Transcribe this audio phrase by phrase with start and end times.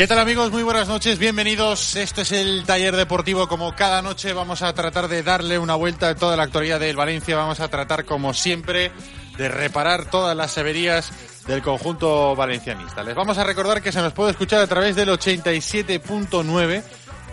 [0.00, 0.50] ¿Qué tal amigos?
[0.50, 1.94] Muy buenas noches, bienvenidos.
[1.94, 3.48] Este es el taller deportivo.
[3.48, 6.96] Como cada noche vamos a tratar de darle una vuelta a toda la actualidad del
[6.96, 7.36] Valencia.
[7.36, 8.92] Vamos a tratar, como siempre,
[9.36, 11.12] de reparar todas las severías
[11.46, 13.02] del conjunto valencianista.
[13.02, 16.82] Les vamos a recordar que se nos puede escuchar a través del 87.9,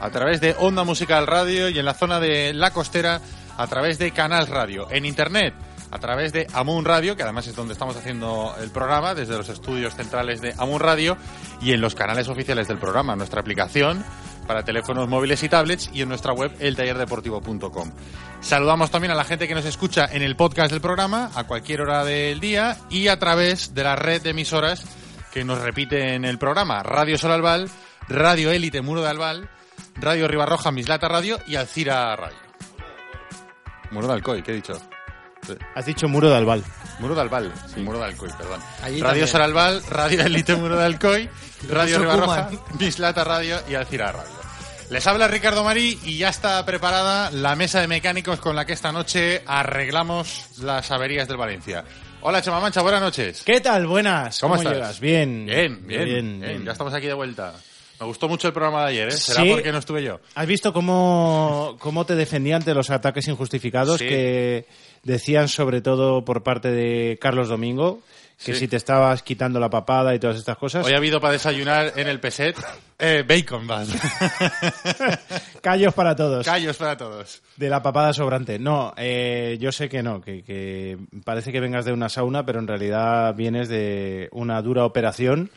[0.02, 3.22] a través de Onda Musical Radio y en la zona de La Costera
[3.58, 4.89] a través de Canal Radio.
[4.91, 5.53] En Internet
[5.91, 9.49] a través de Amun Radio, que además es donde estamos haciendo el programa, desde los
[9.49, 11.17] estudios centrales de Amun Radio
[11.61, 14.03] y en los canales oficiales del programa, nuestra aplicación
[14.47, 17.91] para teléfonos móviles y tablets y en nuestra web eltallerdeportivo.com.
[18.39, 21.81] Saludamos también a la gente que nos escucha en el podcast del programa a cualquier
[21.81, 24.85] hora del día y a través de la red de emisoras
[25.33, 27.69] que nos repiten el programa Radio Sol Albal,
[28.07, 29.49] Radio Élite Muro de Albal,
[29.95, 32.38] Radio Ribarroja Mislata Radio y Alcira Radio.
[33.91, 34.79] Muro de Alcoy, ¿qué he dicho?
[35.75, 36.63] Has dicho Muro de Albal.
[36.99, 38.59] Muro de Albal, sí, Muro de Alcoy, perdón.
[38.81, 39.27] Allí Radio también.
[39.27, 41.29] Saralbal, Radio Elite Muro de Alcoy,
[41.69, 42.61] Radio Ribarroja, Kuma.
[42.79, 44.38] Mislata Radio y Alcira Radio.
[44.89, 48.73] Les habla Ricardo Marí y ya está preparada la mesa de mecánicos con la que
[48.73, 51.83] esta noche arreglamos las averías del Valencia.
[52.22, 53.44] Hola Chema Mancha, buenas noches.
[53.45, 53.85] ¿Qué tal?
[53.85, 54.39] Buenas.
[54.39, 54.73] ¿Cómo estás?
[54.73, 54.99] llegas?
[54.99, 55.45] Bien.
[55.45, 56.39] Bien, bien, bien, bien.
[56.39, 56.66] bien.
[56.66, 57.53] Ya estamos aquí de vuelta.
[58.00, 59.12] Me gustó mucho el programa de ayer, ¿eh?
[59.12, 59.50] Será Sí.
[59.50, 60.20] porque no estuve yo.
[60.36, 64.08] ¿Has visto cómo, cómo te defendí ante los ataques injustificados Sí.
[64.08, 64.66] que
[65.03, 68.02] decían sobre todo por parte de Carlos Domingo
[68.46, 68.59] que Sí.
[68.59, 70.86] si te estabas quitando la papada y todas estas cosas?
[70.86, 72.56] Hoy ha habido para desayunar en el Peset
[73.00, 73.88] eh, bacon, vas.
[75.62, 76.46] Callos para todos.
[76.46, 77.41] Callos para todos.
[77.56, 78.59] De la papada sobrante.
[78.59, 82.59] No, eh, yo sé que no, que, que parece que vengas de una sauna, pero
[82.59, 85.50] en realidad vienes de una dura operación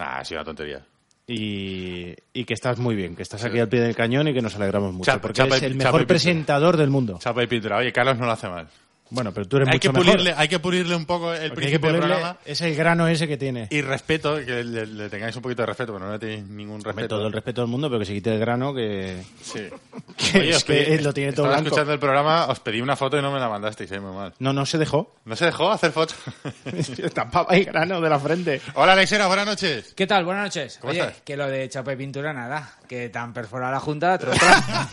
[0.00, 0.80] Ah, sí, una tontería.
[1.30, 4.40] Y, y que estás muy bien, que estás aquí al pie del cañón y que
[4.40, 7.18] nos alegramos mucho, Chapa- porque chapa y- el mejor presentador del mundo.
[7.20, 7.76] Chapa y pintura.
[7.76, 8.66] Oye, Carlos no lo hace mal.
[9.10, 10.12] Bueno, pero tú eres Hay mucho que, mejor.
[10.12, 12.36] pulirle, hay que pulirle un poco el Porque hay que principio del programa.
[12.44, 13.66] es el grano ese que tiene.
[13.70, 16.76] Y respeto, que le, le tengáis un poquito de respeto, pero no le tenéis ningún
[16.76, 17.16] Hombre, respeto.
[17.16, 19.22] todo el respeto del mundo, pero que se quite el grano que...
[19.42, 19.60] Sí.
[20.32, 21.68] que es os que pedí- lo tiene todo estaba blanco.
[21.68, 24.34] escuchando el programa, os pedí una foto y no me la mandasteis, eh, muy mal.
[24.38, 25.14] No, no se dejó.
[25.24, 26.16] ¿No se dejó hacer fotos?
[27.14, 28.60] Tapaba el grano de la frente.
[28.74, 29.94] Hola, Alexera, buenas noches.
[29.94, 30.24] ¿Qué tal?
[30.24, 30.78] Buenas noches.
[30.80, 31.22] ¿Cómo Oye, estás?
[31.22, 34.88] que lo de chapa y pintura nada, que tan perforada la junta, tro- tro-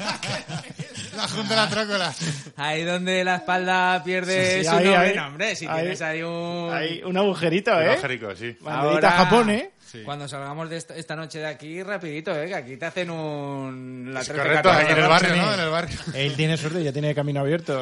[1.15, 2.13] La Junta de la Trócola.
[2.57, 5.15] ahí donde la espalda pierde Sí, sí, su ahí, nombre, ahí.
[5.15, 5.79] no, hombre, si Ahí.
[5.81, 6.69] tienes ahí un...
[6.73, 7.91] Hay un agujerito, Un ¿eh?
[7.91, 8.57] agujerico, sí.
[8.61, 9.71] Banderita Japón, ¿eh?
[9.95, 10.03] Sí.
[10.03, 12.47] Cuando salgamos de esta, esta noche de aquí, rapidito, ¿eh?
[12.47, 14.11] Que aquí te hacen un...
[14.13, 15.35] La Es 13, correcto, 14, aquí en el barrio.
[15.35, 15.53] ¿no?
[15.53, 15.99] En el barrio.
[16.13, 17.81] Él tiene suerte, ya tiene camino abierto.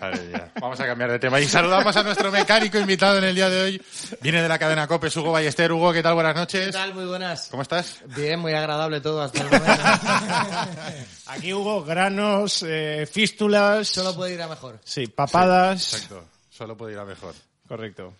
[0.00, 0.50] Vale, ya.
[0.60, 1.38] Vamos a cambiar de tema.
[1.40, 3.82] Y saludamos a nuestro mecánico invitado en el día de hoy.
[4.22, 5.70] Viene de la cadena COPES, Hugo Ballester.
[5.72, 6.14] Hugo, ¿qué tal?
[6.14, 6.66] Buenas noches.
[6.66, 6.94] ¿Qué tal?
[6.94, 7.48] Muy buenas.
[7.50, 7.98] ¿Cómo estás?
[8.16, 9.82] Bien, muy agradable todo hasta el momento.
[11.26, 13.86] Aquí hubo granos, eh, fístulas...
[13.88, 14.80] Solo puede ir a mejor.
[14.84, 15.94] Sí, papadas...
[15.94, 16.24] Exacto.
[16.48, 17.34] Solo puede ir a mejor.
[17.68, 18.14] Correcto.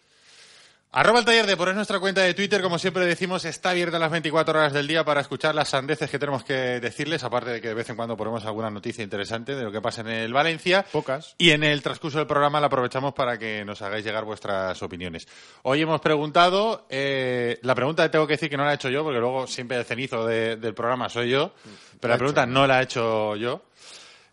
[0.92, 3.96] Arroba el taller de por es nuestra cuenta de Twitter, como siempre decimos, está abierta
[4.00, 7.60] las 24 horas del día para escuchar las sandeces que tenemos que decirles, aparte de
[7.60, 10.32] que de vez en cuando ponemos alguna noticia interesante de lo que pasa en el
[10.32, 10.84] Valencia.
[10.90, 11.36] Pocas.
[11.38, 15.28] Y en el transcurso del programa la aprovechamos para que nos hagáis llegar vuestras opiniones.
[15.62, 18.88] Hoy hemos preguntado, eh, la pregunta que tengo que decir que no la he hecho
[18.88, 21.52] yo, porque luego siempre el cenizo de- del programa soy yo,
[22.00, 23.62] pero la pregunta no la he hecho yo.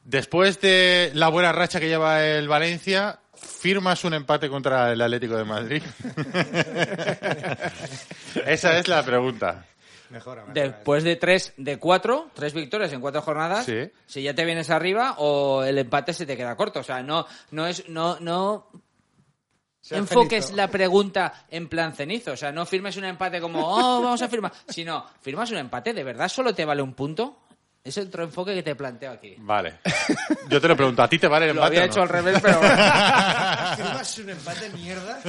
[0.08, 5.36] Después de la buena racha que lleva el Valencia, ¿firmas un empate contra el Atlético
[5.36, 5.84] de Madrid?
[8.46, 9.66] Esa es la pregunta.
[10.10, 10.64] Mejora, mejora.
[10.64, 13.92] Después de tres, de cuatro, tres victorias en cuatro jornadas, Sí.
[14.06, 16.80] si ya te vienes arriba o el empate se te queda corto.
[16.80, 18.70] O sea, no, no es, no, no
[19.82, 22.32] Sea enfoques la pregunta en plan cenizo.
[22.32, 24.54] O sea, no firmes un empate como, oh, vamos a firmar.
[24.70, 27.40] Sino, firmas un empate, ¿de verdad solo te vale un punto?
[27.84, 29.36] Es el otro enfoque que te planteo aquí.
[29.40, 29.76] Vale.
[30.50, 31.78] Yo te lo pregunto, ¿a ti te vale el Lo empate?
[31.78, 31.92] había o no?
[31.94, 32.60] hecho al revés, pero...
[33.76, 35.20] ¿Firmas un empate mierda?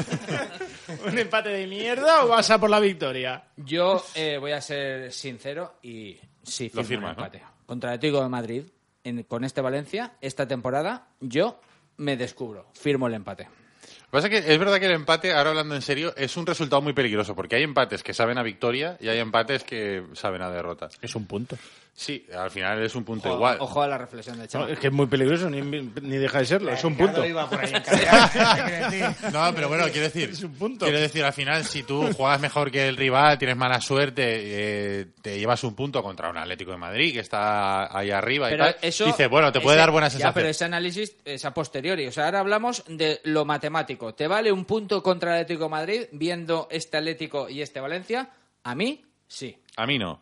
[1.06, 3.44] ¿Un empate de mierda o vas a por la victoria?
[3.56, 7.24] Yo eh, voy a ser sincero y sí, Lo firmo firmas, un ¿no?
[7.26, 7.42] empate.
[7.66, 8.62] Contra el Atlético de Madrid,
[9.04, 11.60] en- con este Valencia, esta temporada, yo
[11.98, 13.44] me descubro, firmo el empate.
[13.44, 16.36] Lo que pasa es que es verdad que el empate, ahora hablando en serio, es
[16.36, 20.02] un resultado muy peligroso, porque hay empates que saben a victoria y hay empates que
[20.14, 20.88] saben a derrota.
[21.02, 21.56] Es un punto.
[22.00, 23.56] Sí, al final es un punto Ojo, igual.
[23.58, 24.70] ojo a la reflexión de No, Chema.
[24.70, 26.70] es que es muy peligroso, ni, ni deja de serlo.
[26.70, 27.26] Es un punto.
[27.26, 27.72] iba por ahí.
[29.32, 30.84] No, pero bueno, quiero decir, Es un punto.
[30.86, 35.06] quiero decir, al final, si tú juegas mejor que el rival, tienes mala suerte, eh,
[35.20, 38.72] te llevas un punto contra un Atlético de Madrid que está ahí arriba Pero y
[38.72, 40.34] tal, eso, dices, bueno, te puede ese- dar buena Ya, sensación.
[40.34, 42.06] pero ese análisis es a posteriori.
[42.06, 44.14] O sea, ahora hablamos de lo matemático.
[44.14, 48.30] ¿Te vale un punto contra el Atlético de Madrid viendo este Atlético y este Valencia?
[48.62, 49.58] A mí, sí.
[49.76, 50.20] A mí no.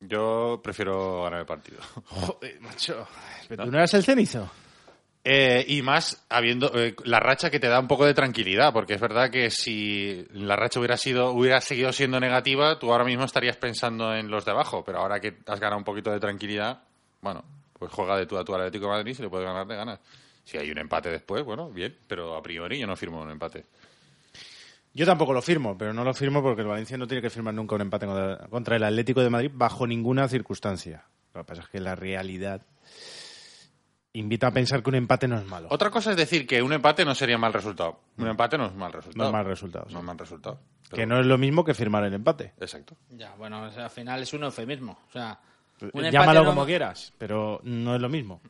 [0.00, 1.80] Yo prefiero ganar el partido.
[2.06, 3.06] Joder, macho.
[3.48, 4.50] ¿Pero tú no eras el cenizo?
[5.22, 8.94] Eh, y más habiendo eh, la racha que te da un poco de tranquilidad, porque
[8.94, 13.24] es verdad que si la racha hubiera sido hubiera seguido siendo negativa, tú ahora mismo
[13.24, 16.82] estarías pensando en los de abajo, pero ahora que has ganado un poquito de tranquilidad,
[17.20, 17.44] bueno,
[17.78, 20.00] pues juega de tú a al Atlético de Madrid, si le puedes ganar, te ganas.
[20.42, 23.66] Si hay un empate después, bueno, bien, pero a priori yo no firmo un empate.
[24.92, 27.54] Yo tampoco lo firmo, pero no lo firmo porque el Valencia no tiene que firmar
[27.54, 28.06] nunca un empate
[28.50, 31.04] contra, el Atlético de Madrid bajo ninguna circunstancia.
[31.32, 32.62] Lo que pasa es que la realidad
[34.12, 35.68] invita a pensar que un empate no es malo.
[35.70, 38.00] Otra cosa es decir que un empate no sería mal resultado.
[38.18, 39.22] Un empate no es mal resultado.
[39.24, 39.92] No es mal resultado, sí.
[39.94, 40.60] No es mal resultado.
[40.92, 42.52] Que no es lo mismo que firmar el empate.
[42.58, 42.96] Exacto.
[43.10, 44.98] Ya, bueno, o sea, al final es un eufemismo.
[45.08, 45.38] O sea,
[45.92, 48.40] un Llámalo no- como quieras, pero no es lo mismo.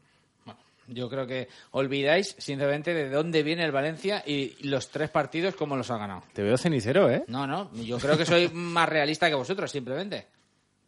[0.93, 5.77] Yo creo que olvidáis, sinceramente, de dónde viene el Valencia y los tres partidos, cómo
[5.77, 6.25] los ha ganado.
[6.33, 7.25] Te veo cenicero, ¿eh?
[7.29, 10.27] No, no, yo creo que soy más realista que vosotros, simplemente.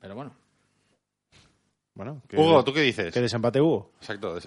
[0.00, 0.34] Pero bueno.
[1.94, 3.12] Bueno, que- Hugo, ¿tú qué dices?
[3.12, 3.93] ¿Qué desempate hubo?
[4.00, 4.38] Exacto.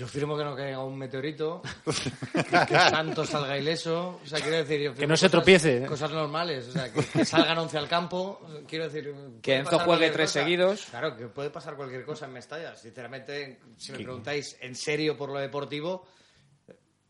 [0.00, 4.80] Yo firmo que no caiga un meteorito, que Santos salga ileso, o sea, quiero decir...
[4.80, 5.86] yo Que no se cosas- tropiece, ¿eh?
[5.86, 9.14] Cosas normales, o sea, que, que salgan 11 al campo, quiero decir...
[9.42, 10.40] Que Enzo juegue tres cosa.
[10.40, 10.86] seguidos.
[10.88, 12.74] Claro, que puede pasar cualquier cosa en Mestalla.
[12.76, 16.06] Sinceramente, si me preguntáis en serio por lo deportivo,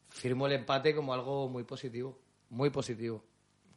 [0.08, 3.24] firmo el empate como algo muy positivo, muy positivo.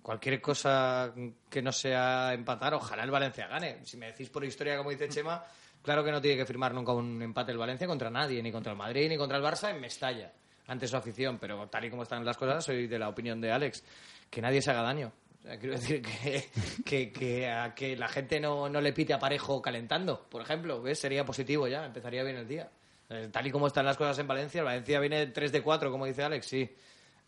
[0.02, 1.14] Cualquier cosa
[1.52, 3.86] que no sea empatar, ojalá el Valencia gane.
[3.86, 5.46] Si me decís por historia, como dice Chema,
[5.84, 8.72] claro que no tiene que firmar nunca un empate el Valencia contra nadie, ni contra
[8.72, 10.32] el Madrid, ni contra el Barça en Mestalla,
[10.68, 11.38] ante su afición.
[11.38, 13.84] Pero tal y como están las cosas, soy de la opinión de Alex,
[14.30, 15.12] que nadie se haga daño.
[15.40, 16.50] O sea, quiero decir que,
[16.86, 20.82] que, que, a que la gente no, no le pite a parejo calentando, por ejemplo,
[20.82, 21.00] ¿ves?
[21.00, 22.70] sería positivo ya, empezaría bien el día.
[23.10, 25.92] Eh, Tal y como están las cosas en Valencia, el Valencia viene 3 de 4,
[25.92, 26.70] como dice Alex, sí.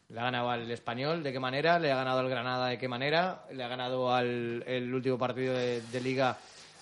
[0.07, 1.77] Le ha ganado al Español, ¿de qué manera?
[1.79, 3.43] Le ha ganado al Granada, ¿de qué manera?
[3.51, 6.37] Le ha ganado al el último partido de, de Liga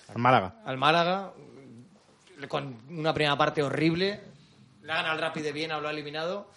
[0.08, 0.56] Al Málaga.
[0.64, 1.32] al Málaga,
[2.48, 4.20] con una primera parte horrible.
[4.82, 6.50] Le ha ganado al Rapid de Viena, ha eliminado.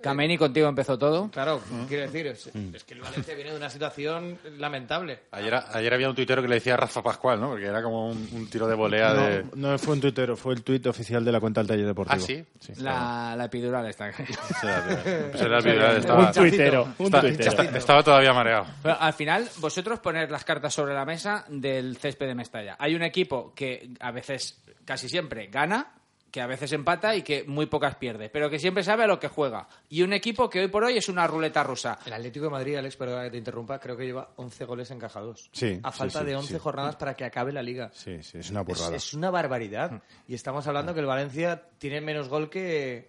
[0.00, 1.30] Kameni contigo empezó todo.
[1.30, 5.20] Claro, quiero decir, es, es que el Valencia viene de una situación lamentable.
[5.32, 7.48] Ayer, ayer había un tuitero que le decía a Rafa Pascual, ¿no?
[7.50, 9.44] Porque era como un, un tiro de volea de...
[9.54, 12.22] No, no fue un tuitero, fue el tuit oficial de la cuenta del taller deportivo.
[12.22, 12.44] ¿Ah, sí?
[12.82, 14.10] La, la epidural está.
[14.10, 17.50] Era el video, estaba, Un tuitero, un está- tuitero.
[17.50, 18.66] está- estaba todavía mareado.
[18.82, 22.76] Pero al final, vosotros poner las cartas sobre la mesa del césped de Mestalla.
[22.78, 25.92] Hay un equipo que a veces, casi siempre, gana,
[26.36, 29.18] que a veces empata y que muy pocas pierde, pero que siempre sabe a lo
[29.18, 29.66] que juega.
[29.88, 31.98] Y un equipo que hoy por hoy es una ruleta rusa.
[32.04, 35.48] El Atlético de Madrid, Alex, perdona que te interrumpa, creo que lleva 11 goles encajados.
[35.52, 36.58] Sí, A falta sí, de 11 sí.
[36.58, 37.90] jornadas para que acabe la liga.
[37.94, 38.94] Sí, sí, es una burrada.
[38.96, 40.02] es una barbaridad.
[40.28, 43.08] Y estamos hablando que el Valencia tiene menos gol que,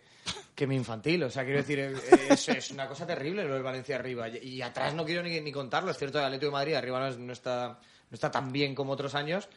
[0.56, 1.21] que mi infantil.
[1.23, 1.95] O sea, quiero decir, eh,
[2.30, 4.30] es, es una cosa terrible lo del Valencia arriba.
[4.30, 5.91] Y, y atrás no quiero ni, ni contarlo.
[5.91, 7.77] Es cierto, el Atlético de Madrid arriba no, es- no está,
[8.09, 9.50] no está tan bien como otros años.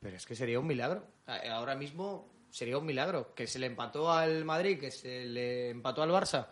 [0.00, 1.06] Pero es que sería un milagro.
[1.50, 3.34] Ahora mismo sería un milagro.
[3.34, 6.46] Que se le empató al Madrid, que se le empató al Barça.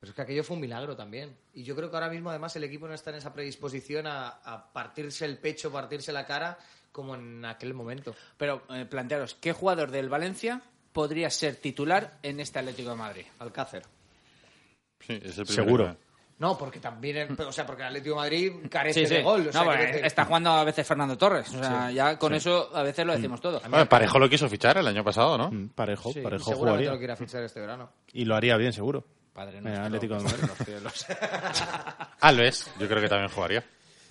[0.00, 1.36] Pero es que aquello fue un milagro también.
[1.54, 4.28] Y yo creo que ahora mismo, además, el equipo no está en esa predisposición a,
[4.28, 6.56] a partirse el pecho, partirse la cara,
[6.92, 8.14] como en aquel momento.
[8.36, 13.26] Pero eh, plantearos, ¿qué jugador del Valencia podría ser titular en este Atlético de Madrid?
[13.40, 13.82] Alcácer.
[15.00, 15.84] Sí, es el primero Seguro.
[15.98, 16.07] que-
[16.38, 19.14] No, porque también, o sea, porque el Atlético de Madrid carece Sí, sí.
[19.16, 19.48] de gol.
[19.48, 21.48] O sea, No, bueno, está jugando a veces Fernando Torres.
[21.52, 23.60] O sea, ya con eso a veces lo decimos todo.
[23.68, 25.50] Bueno, Parejo lo quiso fichar el año pasado, ¿no?
[25.50, 26.92] Mm, Parejo, Sí, parejo jugaría.
[26.92, 27.90] lo quiera fichar este verano.
[28.12, 29.04] Y lo haría bien, seguro.
[29.32, 30.42] Padre Eh, nuestro, Atlético de Madrid.
[30.42, 31.06] los cielos.
[32.20, 33.64] Alves, yo creo que también jugaría.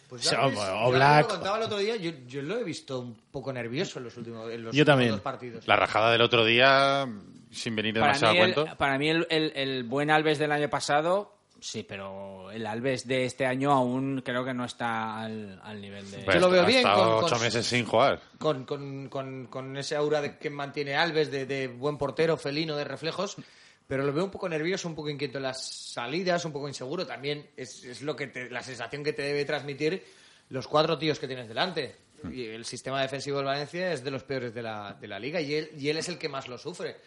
[0.09, 1.23] Pues ya ves, o- Black.
[1.23, 4.15] Lo contaba el otro día, yo, yo lo he visto un poco nervioso en los
[4.17, 5.11] últimos, en los Yo últimos también.
[5.11, 5.67] dos partidos.
[5.67, 7.05] La rajada del otro día,
[7.51, 8.77] sin venir Para demasiado mí, a cuento.
[8.77, 13.25] para mí el, el- el buen Alves del año pasado, sí, pero el Alves de
[13.25, 16.19] este año aún creo que no está al, al nivel de...
[16.19, 18.21] Pues Yo lo veo ha bien estado con- con- ocho meses sin jugar.
[18.39, 22.75] Con, con, con, con ese aura de, que mantiene Alves de, de buen portero, felino,
[22.75, 23.35] de reflejos.
[23.87, 27.07] Pero lo veo un poco nervioso, un poco inquieto en las salidas, un poco inseguro.
[27.07, 30.03] También es, es lo que te- la sensación que te debe transmitir
[30.49, 31.95] los cuatro tíos que tienes delante.
[32.31, 35.39] Y el sistema defensivo del Valencia es de los peores de la, de la liga
[35.39, 36.97] y él, y él es el que más lo sufre.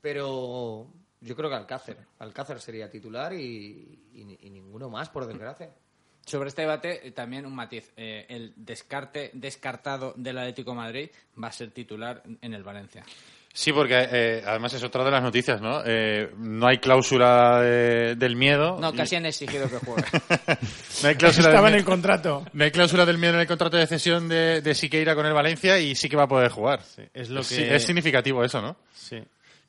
[0.00, 0.86] Pero,
[1.20, 1.96] Yo creo que Alcácer.
[2.18, 5.70] Alcácer sería titular y, y- y ninguno más, por desgracia.
[6.24, 7.92] Sobre este debate, eh, también un matiz.
[7.96, 11.10] Eh, el descarte descartado del Atlético de Madrid
[11.42, 13.04] va a ser titular en el Valencia.
[13.52, 15.82] Sí, porque eh, además es otra de las noticias, ¿no?
[15.84, 18.78] Eh, no hay cláusula de- del miedo.
[18.80, 20.04] No, Y- casi han exigido que juegue.
[21.02, 22.44] no hay cláusula del Estaba en el contrato.
[22.52, 25.32] No hay cláusula del miedo en el contrato de cesión de, de Siqueira con el
[25.32, 26.80] Valencia y sí que va a poder jugar.
[27.12, 28.76] es lo Sí, que- es significativo eso, ¿no?
[28.94, 29.20] Sí.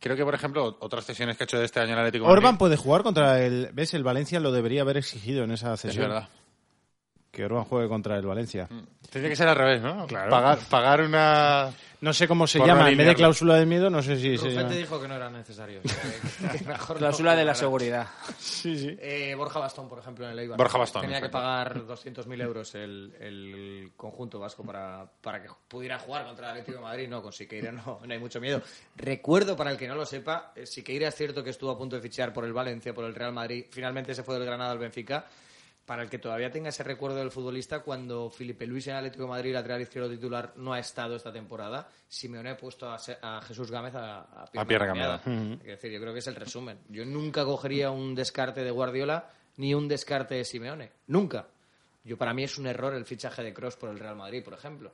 [0.01, 2.43] Creo que, por ejemplo, otras cesiones que ha hecho de este año el Atlético Orban
[2.43, 3.69] Madrid- puede jugar contra el...
[3.71, 3.93] ¿Ves?
[3.93, 6.07] El Valencia lo debería haber exigido en esa Es cesión.
[6.09, 6.27] verdad.
[7.31, 8.67] Que Orban juegue contra el Valencia.
[9.09, 10.05] Tendría que ser al revés, ¿no?
[10.05, 10.29] Claro.
[10.29, 11.71] Pagar, pagar una...
[12.01, 12.89] No sé cómo se Por llama.
[12.89, 14.69] En vez de cláusula de miedo, no sé si se Rufete llama.
[14.75, 15.81] dijo que no era necesario.
[15.85, 16.01] o sea,
[16.51, 18.07] que- que mejor no Cláusula de la seguridad.
[18.39, 18.97] Sí, sí.
[18.99, 20.57] Eh, Borja Bastón, por ejemplo, en el Eibar.
[20.57, 25.99] Borja Bastón, Tenía que pagar 200.000 euros el, el conjunto vasco para, para que pudiera
[25.99, 27.07] jugar contra el Atlético de Madrid.
[27.07, 28.61] No, con Siqueira no, no hay mucho miedo.
[28.95, 31.95] Recuerdo, para el que no lo sepa, eh, Siqueira es cierto que estuvo a punto
[31.95, 33.65] de fichar por el Valencia, por el Real Madrid.
[33.69, 35.27] Finalmente se fue del Granada al Benfica.
[35.91, 39.23] Para el que todavía tenga ese recuerdo del futbolista, cuando Felipe Luis en el Atlético
[39.25, 42.97] de Madrid, lateral izquierdo titular, no ha estado esta temporada, Simeone ha puesto a,
[43.41, 45.21] Jesús Gámez a, a pierna cambiada.
[45.25, 46.79] Es decir, yo creo que es el resumen.
[46.87, 50.93] Yo nunca cogería un descarte de Guardiola ni un descarte de Simeone.
[51.07, 51.49] Nunca.
[52.05, 54.53] Yo para mí es un error el fichaje de Cross por el Real Madrid, por
[54.53, 54.93] ejemplo.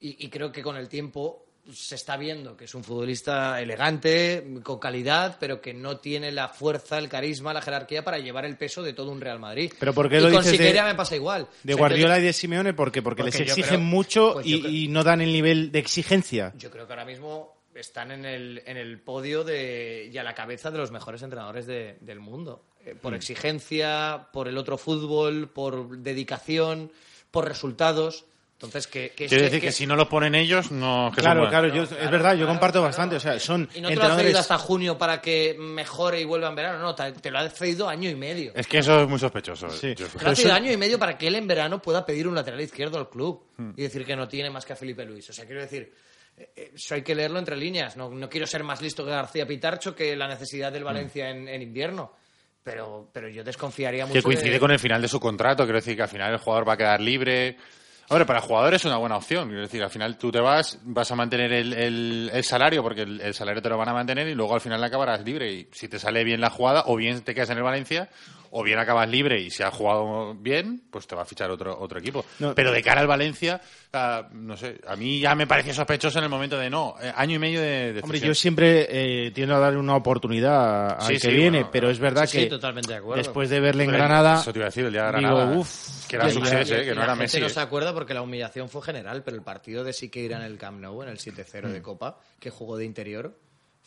[0.00, 4.46] Y, y creo que con el tiempo se está viendo que es un futbolista elegante,
[4.62, 8.56] con calidad, pero que no tiene la fuerza, el carisma, la jerarquía para llevar el
[8.56, 9.72] peso de todo un Real Madrid.
[9.78, 11.48] Pero ¿por qué y lo con dices de- me pasa igual.
[11.62, 13.02] De O sea, Guardiola yo- y de Simeone, ¿por qué?
[13.02, 15.72] Porque, Porque les exigen creo- mucho pues y, yo creo- y no dan el nivel
[15.72, 16.52] de exigencia.
[16.56, 20.34] Yo creo que ahora mismo están en el, en el podio de, y a la
[20.34, 22.64] cabeza de los mejores entrenadores de- del mundo.
[22.84, 23.16] Eh, por Mm.
[23.16, 26.92] exigencia, por el otro fútbol, por dedicación,
[27.30, 28.24] por resultados.
[28.58, 31.12] Entonces, que, que Quiero este- decir que, si no lo ponen ellos, no...
[31.14, 33.16] que Claro, claro, yo- es verdad, yo comparto bastante.
[33.16, 34.22] O sea, son Y no te lo ha entrenadores.
[34.24, 36.78] cedido hasta junio para que mejore y vuelva en verano.
[36.78, 38.52] No, te, lo ha cedido año y medio.
[38.54, 39.68] Es que eso es muy sospechoso.
[39.68, 39.94] Sí.
[39.94, 42.06] Yo- Te lo ha cedido eso- año y medio para que él en verano pueda
[42.06, 43.72] pedir un lateral izquierdo al club Hmm.
[43.76, 45.28] y decir que no tiene más que a Felipe Luis.
[45.28, 45.92] O sea, quiero decir,
[46.38, 47.94] eh, eh, eso hay que leerlo entre líneas.
[47.98, 50.74] No, no quiero ser más listo que García Pitarcho que la necesidad Hmm.
[50.74, 52.10] del Valencia en, en invierno.
[52.64, 54.14] Pero, pero yo desconfiaría mucho.
[54.18, 55.64] que coincide de- con el final de su contrato.
[55.64, 57.56] Quiero decir que al final el jugador va a quedar libre.
[58.08, 59.48] Hombre, para el jugador es una buena opción.
[59.48, 63.02] Quiero decir, al final tú te vas, vas a mantener el, el- el salario, porque
[63.02, 65.52] el, el salario te lo van a mantener y luego al final acabarás libre.
[65.52, 68.08] Y si te sale bien la jugada, o bien te quedas en el Valencia,
[68.50, 71.78] o bien acabas libre y si has jugado bien, pues te va a fichar otro,
[71.78, 72.24] otro equipo.
[72.38, 72.54] No.
[72.54, 73.60] Pero de cara al Valencia,
[73.92, 77.12] ah, no sé, a mí ya me pareció sospechoso en el momento de no, eh,
[77.14, 78.86] año y medio de, de Hombre, yo siempre
[79.26, 82.26] eh, tiendo a darle una oportunidad al Sí, que sí, viene, bueno, pero es verdad
[82.26, 83.22] Sí, que sí, totalmente de acuerdo.
[83.22, 85.56] después de verle en Granada, Eso te iba a decir, el día de digo, Granada.
[85.58, 87.40] uf, que era success, eh, que no era gente Messi.
[87.40, 87.50] no eh.
[87.50, 90.80] se acuerda porque la humillación fue general, pero el partido de Siqueira en el Camp
[90.80, 91.72] Nou, en el 7-0 Mm.
[91.72, 93.36] de Copa, que jugó de interior,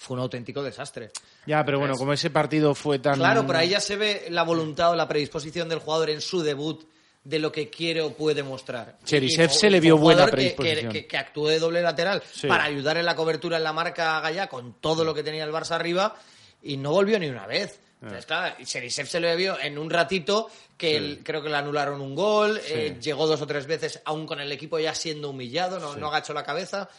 [0.01, 1.12] fue un auténtico desastre.
[1.46, 4.44] ya, pero bueno, como ese partido fue tan Claro, pero ahí ya se ve la
[4.44, 6.86] voluntad o la predisposición del jugador en su debut
[7.22, 8.98] de lo que quiere o puede mostrar.
[9.03, 11.06] Cherisev se le vio buena jugador que- que- predisposición.
[11.06, 12.48] Que, actuó de doble lateral Sí.
[12.48, 15.44] para ayudar en la cobertura en la marca a Gallá con todo lo que tenía
[15.44, 16.15] el Barça arriba
[16.63, 17.82] y no volvió ni una vez.
[18.01, 22.00] Entonces, claro, Cherisev se le vio en un ratito que él- creo que le anularon
[22.00, 25.77] un gol, eh, llegó dos o tres veces, aún con el equipo ya siendo humillado,
[25.82, 26.89] no, no agachó la cabeza.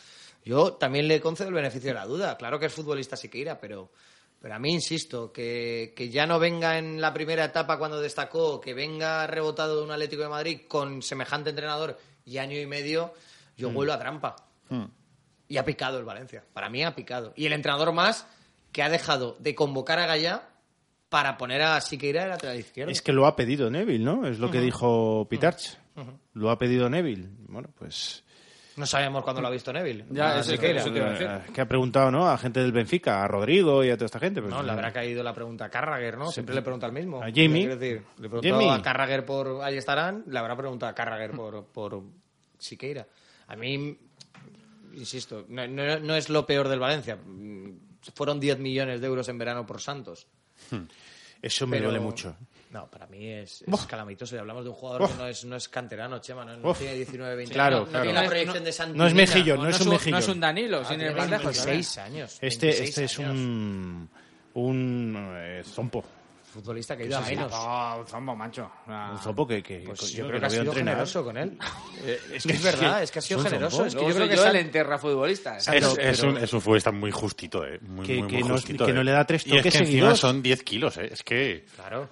[0.44, 2.36] Yo también le concedo el beneficio de la duda.
[2.36, 3.90] Claro que es futbolista Siqueira, pero,
[4.40, 8.60] pero a mí insisto, que, que ya no venga en la primera etapa cuando destacó,
[8.60, 13.12] que venga rebotado de un Atlético de Madrid con semejante entrenador y año y medio,
[13.56, 14.36] yo vuelo a trampa.
[15.48, 16.44] Y ha picado el Valencia.
[16.52, 17.32] Para mí ha picado.
[17.36, 18.26] Y el entrenador más
[18.72, 20.48] que ha dejado de convocar a Gallá
[21.08, 22.92] para poner a Siqueira de lateral izquierdo.
[22.92, 24.26] Es que lo ha pedido Neville, ¿no?
[24.26, 25.76] Es lo que dijo Pitarch.
[26.34, 27.28] Lo ha pedido Neville.
[27.48, 28.24] Bueno, pues...
[28.80, 30.06] No sabemos cuándo lo ha visto Neville.
[30.10, 30.58] Ya, a decir.
[30.62, 32.28] eh, que ha preguntado, ¿no?
[32.28, 34.40] A gente del Benfica, a Rodrigo y a toda esta gente.
[34.40, 36.30] Pues, No, le habrá caído la pregunta a Carragher, ¿no?
[36.30, 37.18] Siempre le pregunta al mismo.
[37.22, 37.66] A Jamie.
[37.66, 38.70] Quiero decir, le preguntó Jamie.
[38.70, 42.02] a Carragher por ahí estarán, le habrá preguntado a Carragher por, por
[42.58, 43.06] Siqueira.
[43.48, 43.98] A mí,
[44.94, 47.16] insisto, no, no- no es lo peor del Valencia.
[47.16, 50.26] Mm, Fueron 10 millones de euros en verano por Santos.
[51.42, 52.34] Eso me Pero- duele mucho.
[52.70, 54.36] No, para mí es, es calamitoso.
[54.36, 56.94] Y hablamos de un jugador que no es, no es canterano, Chema, no, no tiene
[56.94, 57.86] 19, 20 Claro, años.
[57.86, 58.04] No, claro.
[58.04, 59.22] tiene la No es- proyección no- de Santi no es Mina.
[59.26, 60.10] Mejillo, no es un mejillo.
[60.12, 61.28] No es un Danilo, Ah, sin lejos.
[61.28, 62.38] 26 años.
[62.40, 64.08] Este, 26 este es un...
[64.54, 66.04] Un eh, zompo.
[66.52, 67.52] futbolista que ha ido a menos.
[67.54, 68.70] Oh, zombo, macho.
[68.88, 69.10] Ah.
[69.12, 70.94] Un zompo que, que, Pues yo creo que ha sido entrenar.
[70.94, 71.56] generoso con él.
[72.04, 73.76] Eh, es que es verdad, es que ha sido un generoso.
[73.76, 73.86] zombo.
[73.88, 75.56] Es que yo creo que yo San- el enterra futbolista.
[75.58, 77.78] Es, un, es un futbolista muy justito, ¿eh?
[77.82, 79.04] Muy, Que- muy, muy no- justito, que no ¿eh?
[79.04, 80.18] le da tres Y es toques que encima seguidos.
[80.20, 81.08] son 10 kilos, ¿eh?
[81.12, 81.66] Es que...
[81.76, 82.08] Claro.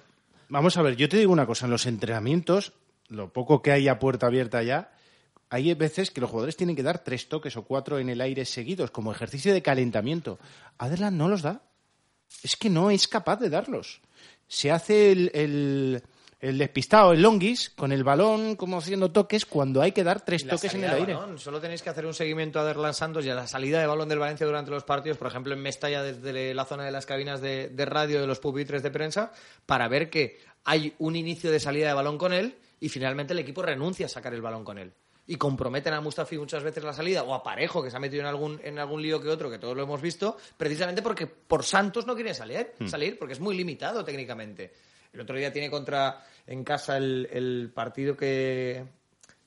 [0.49, 2.73] Vamos a ver, yo te digo una cosa, en los entrenamientos,
[3.07, 4.91] lo poco que hay a puerta abierta ya,
[5.51, 8.45] hay veces que los jugadores tienen que dar tres toques o cuatro en el aire
[8.45, 10.39] seguidos, como ejercicio de calentamiento.
[10.79, 11.61] Adelan no los da.
[12.41, 14.01] es que no es capaz de darlos.
[14.47, 16.03] Se hace el, el,
[16.39, 20.47] el despistado, el longuis, con el balón como haciendo toques cuando hay que dar tres
[20.47, 21.13] toques en el aire.
[21.13, 23.87] balón, Solo tenéis que hacer un seguimiento a Derlan Santos y a la salida de
[23.87, 27.05] balón del Valencia durante los partidos, por ejemplo en Mestalla desde la zona de las
[27.05, 29.33] cabinas de, de radio de los pupitres de prensa,
[29.65, 33.39] para ver que hay un inicio de salida de balón con él y finalmente el
[33.39, 34.93] equipo renuncia a sacar el balón con él.
[35.27, 38.21] Y comprometen a Mustafi muchas veces la salida, o a Parejo, que se ha metido
[38.21, 41.63] en algún, en algún lío que otro, que todos lo hemos visto, precisamente porque por
[41.63, 44.73] Santos no quieren salir, salir porque es muy limitado técnicamente.
[45.13, 48.83] El otro día tiene contra en casa el, el partido que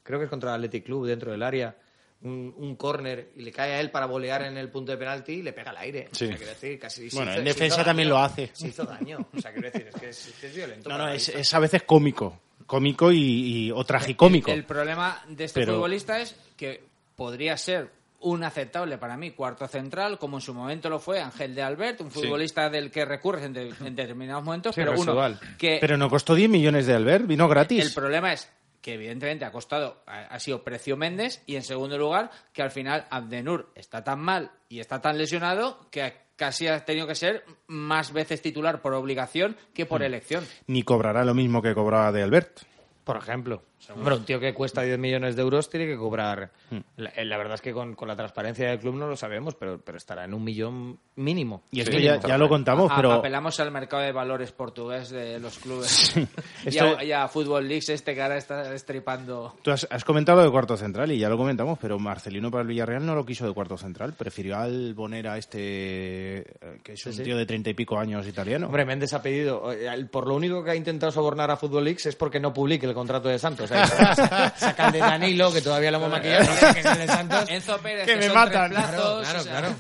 [0.03, 1.77] creo que es contra el Athletic Club dentro del área
[2.23, 5.33] un, un córner y le cae a él para volear en el punto de penalti
[5.35, 6.09] y le pega al aire.
[6.13, 6.25] Sí.
[6.27, 8.19] O sea, quiero decir, casi se Bueno, hizo- en defensa también daño.
[8.21, 8.51] lo hace.
[8.53, 9.29] Se hizo daño.
[9.37, 10.89] O sea, quiero decir, es que es, es que es violento.
[10.89, 12.39] No, no, es, a veces cómico.
[12.67, 13.19] Cómico y,
[13.67, 14.53] y- o tragicómico.
[14.53, 16.85] El, el problema de este Pero- futbolista es que
[17.17, 17.91] podría ser
[18.23, 22.01] un aceptable para mí cuarto central, como en su momento lo fue Ángel de Albert,
[22.01, 25.97] un futbolista del que recurres en, de- en determinados momentos, Sí, pero uno que Pero
[25.97, 27.85] no costó 10 millones de Albert, vino gratis.
[27.85, 28.51] el problema es
[28.81, 33.07] que evidentemente ha costado, ha, sido precio Méndez y en segundo lugar que al final
[33.11, 38.13] Abdenur está tan mal y está tan lesionado que casi ha tenido que ser más
[38.13, 40.45] veces titular por obligación que por elección.
[40.67, 42.63] Ni cobrará lo mismo que cobraba de Albert.
[43.05, 43.63] Por ejemplo.
[43.97, 46.51] Un tío que cuesta 10 millones de euros tiene que cobrar.
[46.71, 46.79] Hmm.
[46.97, 49.55] La, eh, la verdad es que con, con la transparencia del club no lo sabemos,
[49.55, 51.63] pero, pero estará en un millón mínimo.
[51.71, 54.53] Y es Sí, que ya, ya lo contamos, A- pero Apelamos al mercado de valores
[54.53, 56.17] portugués de los clubes.
[56.65, 59.57] y, Esto- a, y a Football Leagues este que ahora está destripando.
[59.63, 62.69] tú has, has comentado de cuarto central y ya lo comentamos, pero Marcelino para el
[62.69, 64.13] Villarreal no lo quiso de cuarto central.
[64.15, 66.45] Prefirió al Bonera este, eh,
[66.83, 67.23] que es un sí.
[67.23, 68.67] tío de treinta y pico años italiano.
[68.67, 69.73] Hombre, Méndez ha pedido.
[69.73, 72.87] eh, Por lo único que ha intentado sobornar a Football Leagues es porque no publique
[72.87, 73.72] el contrato de Santos.
[74.57, 77.45] Saca- el de Danilo, que todavía lo hemos maquillado, no que es el de Santos.
[77.49, 78.71] Enzo Pérez, Que que, me son matan.
[78.73, 79.75] tres plazos, Claro, claro, o sea, claro.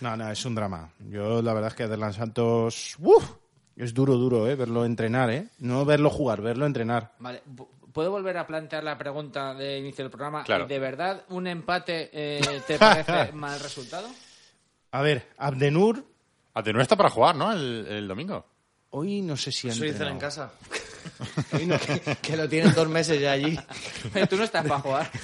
[0.00, 0.90] No, no, es un drama.
[1.10, 3.24] Yo la verdad es que Adelan Santos, ¡uf!
[3.76, 4.54] es duro, duro, ¿eh?
[4.56, 5.48] Verlo entrenar, ¿eh?
[5.58, 7.12] No verlo jugar, verlo entrenar.
[7.18, 10.42] Vale, pu- ¿puedo volver a plantear la pregunta de inicio del programa?
[10.44, 10.66] Claro.
[10.66, 14.08] ¿De verdad un empate eh, te parece mal resultado?
[14.92, 16.04] A ver, Abdenur,
[16.54, 17.52] Atenur está para jugar, ¿no?
[17.52, 18.44] El, el domingo.
[18.90, 20.18] hoy no sé si Eso dicen en
[21.50, 23.58] que, que lo tienen dos meses ya allí.
[24.30, 25.10] Tú no estás para jugar.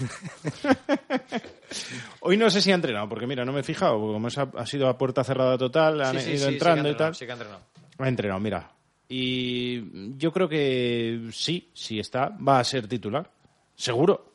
[2.21, 4.39] Hoy no sé si ha entrenado, porque mira, no me he fijado, porque como es
[4.39, 6.53] a- ha sido a puerta cerrada total, han Sí, sí, ido sí, sí que ha
[6.53, 7.15] entrando y entrenado, tal.
[7.15, 7.61] sí que ha entrenado.
[7.99, 8.71] Ha entrenado, mira.
[9.09, 13.31] Y yo creo que sí, si está, va a ser titular.
[13.77, 14.33] Seguro.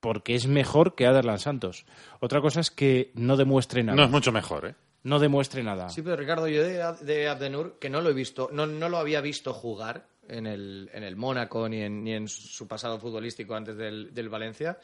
[0.00, 1.84] Porque es mejor que Aderlan Santos.
[2.20, 3.96] Otra cosa es que no demuestre nada.
[3.96, 4.74] No es mucho mejor, ¿eh?
[5.04, 5.88] No demuestre nada.
[5.88, 8.98] Sí, pero Ricardo, yo de, de Abdenur, que no lo he visto, no, no lo
[8.98, 13.54] había visto jugar en el, en el Mónaco ni en, ni en su pasado futbolístico
[13.54, 14.78] antes del, del Valencia.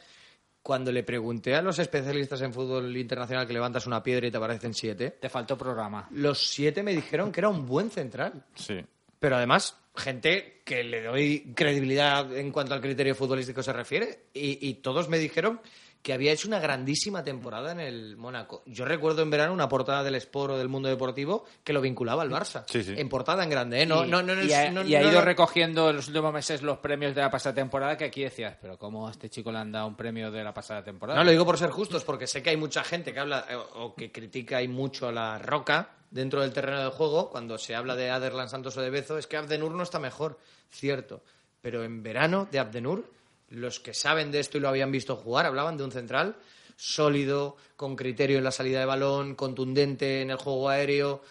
[0.61, 4.37] Cuando le pregunté a los especialistas en fútbol internacional que levantas una piedra y te
[4.37, 6.09] aparecen siete, Te faltó programa.
[6.11, 8.43] los siete me dijeron que era un buen central.
[8.55, 8.77] Sí.
[9.19, 14.25] Pero además, gente que le doy credibilidad en cuanto al criterio futbolístico se refiere.
[14.33, 15.61] Y, y todos me dijeron
[16.01, 18.63] que había hecho una grandísima temporada en el Mónaco.
[18.65, 22.21] Yo recuerdo en verano una portada del Sport o del Mundo Deportivo que lo vinculaba
[22.23, 22.63] al Barça.
[22.67, 22.93] Sí, sí.
[22.97, 23.85] En portada en grande, ¿eh?
[23.85, 26.07] No, y, no, no, y ha, no- y ha no- ido no- recogiendo en los
[26.07, 29.29] últimos meses los premios de la pasada temporada que aquí decías, pero ¿cómo a este
[29.29, 31.19] chico le han dado un premio de la pasada temporada?
[31.19, 33.55] No, lo digo por ser justos, porque sé que hay mucha gente que habla eh,
[33.55, 37.29] o que critica y mucho a la roca dentro del terreno del juego.
[37.29, 40.39] Cuando se habla de Aderlan Santos o de Bezo, es que Abdenur no está mejor,
[40.69, 41.21] cierto.
[41.61, 43.11] Pero en verano de Abdenur,
[43.49, 46.35] los que saben de esto y lo habían visto jugar, hablaban de un central
[46.75, 51.21] sólido, con criterio en la salida de balón, contundente en el juego aéreo,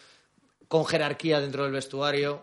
[0.68, 2.42] con jerarquía dentro del vestuario.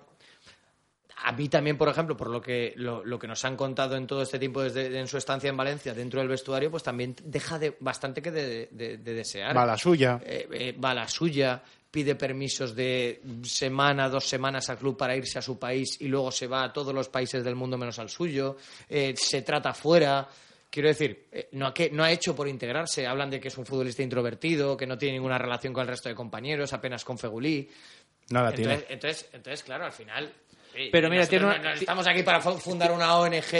[1.23, 4.05] A mí también, por ejemplo, por lo que, lo, lo que nos han contado en
[4.05, 7.57] todo este tiempo desde en su estancia en Valencia dentro del vestuario, pues también deja
[7.57, 9.55] de, bastante que de, de- de desear.
[9.55, 10.19] Va la suya.
[10.23, 11.63] Eh, eh, va la suya,
[11.95, 16.29] pide permisos de semana, dos semanas al club para irse a su país y luego
[16.29, 18.58] se va a todos los países del mundo menos al suyo,
[18.89, 20.27] eh, se trata fuera.
[20.69, 23.08] Quiero decir, eh, no, ha que, no ha hecho por integrarse.
[23.08, 26.10] Hablan de que es un futbolista introvertido, que no tiene ninguna relación con el resto
[26.10, 27.69] de compañeros, apenas con Fegulí.
[28.31, 28.93] Nada Entonces, tiene.
[28.93, 30.34] entonces, entonces, claro, al final.
[30.73, 33.51] sí, Pero mira, tiene una- estamos aquí para fu- fundar una ONG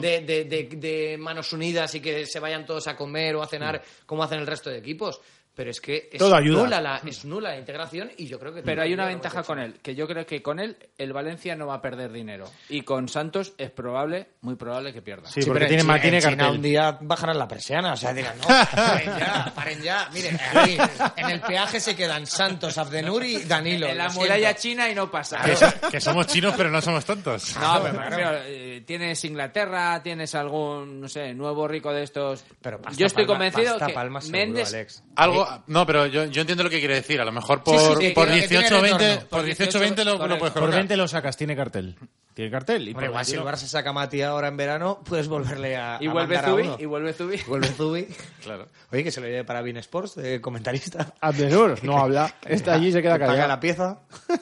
[0.00, 3.46] de, de- de- de manos unidas y que se vayan todos a comer o a
[3.46, 5.20] cenar como hacen el resto de equipos.
[5.54, 6.62] Pero es que es Todo ayuda.
[6.62, 8.62] nula la, es nula la integración y yo creo que.
[8.62, 11.66] Pero hay una ventaja con él, que yo creo que con él el Valencia no
[11.66, 12.46] va a perder dinero.
[12.70, 15.28] Y con Santos es probable, muy probable que pierda.
[15.28, 16.56] Sí, Sí, porque tiene, en tiene en China cartel.
[16.56, 20.08] un día bajarán la persiana, o sea, digan, no, paren ya, paren ya.
[20.14, 20.78] Miren, aquí,
[21.16, 23.88] en el peaje se quedan Santos, Abdenur y Danilo.
[23.88, 25.38] en la muralla china y no pasa.
[25.44, 27.54] Que, so- que somos chinos, pero no somos tontos.
[27.60, 32.42] No, pero me refiero, eh, tienes Inglaterra, tienes algún, no sé, nuevo rico de estos.
[32.62, 35.04] Pero pasta yo estoy palma- convencido pasta que palma seguro, Méndez Alex.
[35.16, 37.20] Algo, no, pero yo, yo entiendo lo que quiere decir.
[37.20, 39.28] A lo mejor por, Sí, sí, sí, por que- que tiene 18 20, retorno.
[39.28, 40.74] por Por 18 18, 20 lo, puedes Por colocar.
[40.76, 41.96] 20 lo sacas, tiene cartel.
[42.34, 42.82] Tiene cartel.
[42.88, 45.28] Y Hombre, por igual si el 21 Barça saca a Mati ahora en verano, puedes
[45.28, 47.36] volverle a, y a vuelve Zubi, y vuelve Zubi.
[47.46, 48.08] Vuelve Zubi.
[48.42, 48.68] Claro.
[48.90, 51.14] Oye, que se lo lleve para Bean Sports, de comentarista.
[51.20, 52.34] Abdenur, no habla.
[52.46, 53.48] Está allí y se queda Que paga callado.
[53.48, 54.00] la pieza.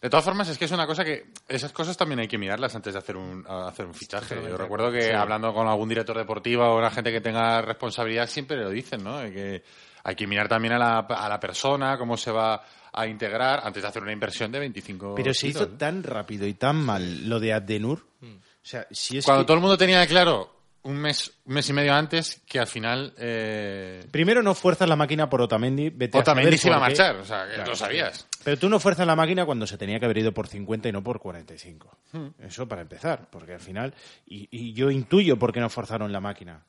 [0.00, 2.72] De todas formas, es que es una cosa que esas cosas también hay que mirarlas
[2.76, 4.36] antes de hacer un, hacer un fichaje.
[4.48, 8.56] Yo recuerdo que hablando con algún director deportivo o una gente que tenga responsabilidad siempre
[8.58, 9.18] lo dicen, ¿no?
[9.22, 9.64] Que
[10.08, 13.82] hay que mirar también a la, a la persona, cómo se va a integrar antes
[13.82, 15.78] de hacer una inversión de 25 Pero se hizo kilos.
[15.78, 18.06] tan rápido y tan mal lo de Abdenur.
[18.22, 18.26] O
[18.62, 21.72] sea, si es Cuando que- todo el mundo tenía claro un mes, un mes y
[21.74, 23.12] medio antes que al final...
[23.18, 25.90] Eh, Primero no fuerzas la máquina por Otamendi.
[25.90, 28.26] Vete Otamendi se iba a marchar, o sea, que lo sabías.
[28.44, 30.92] Pero tú no fuerzas la máquina cuando se tenía que haber ido por 50 y
[30.92, 31.98] no por 45.
[32.40, 33.92] Eso para empezar, porque al final,
[34.26, 36.62] y, y yo intuyo por qué no forzaron la máquina.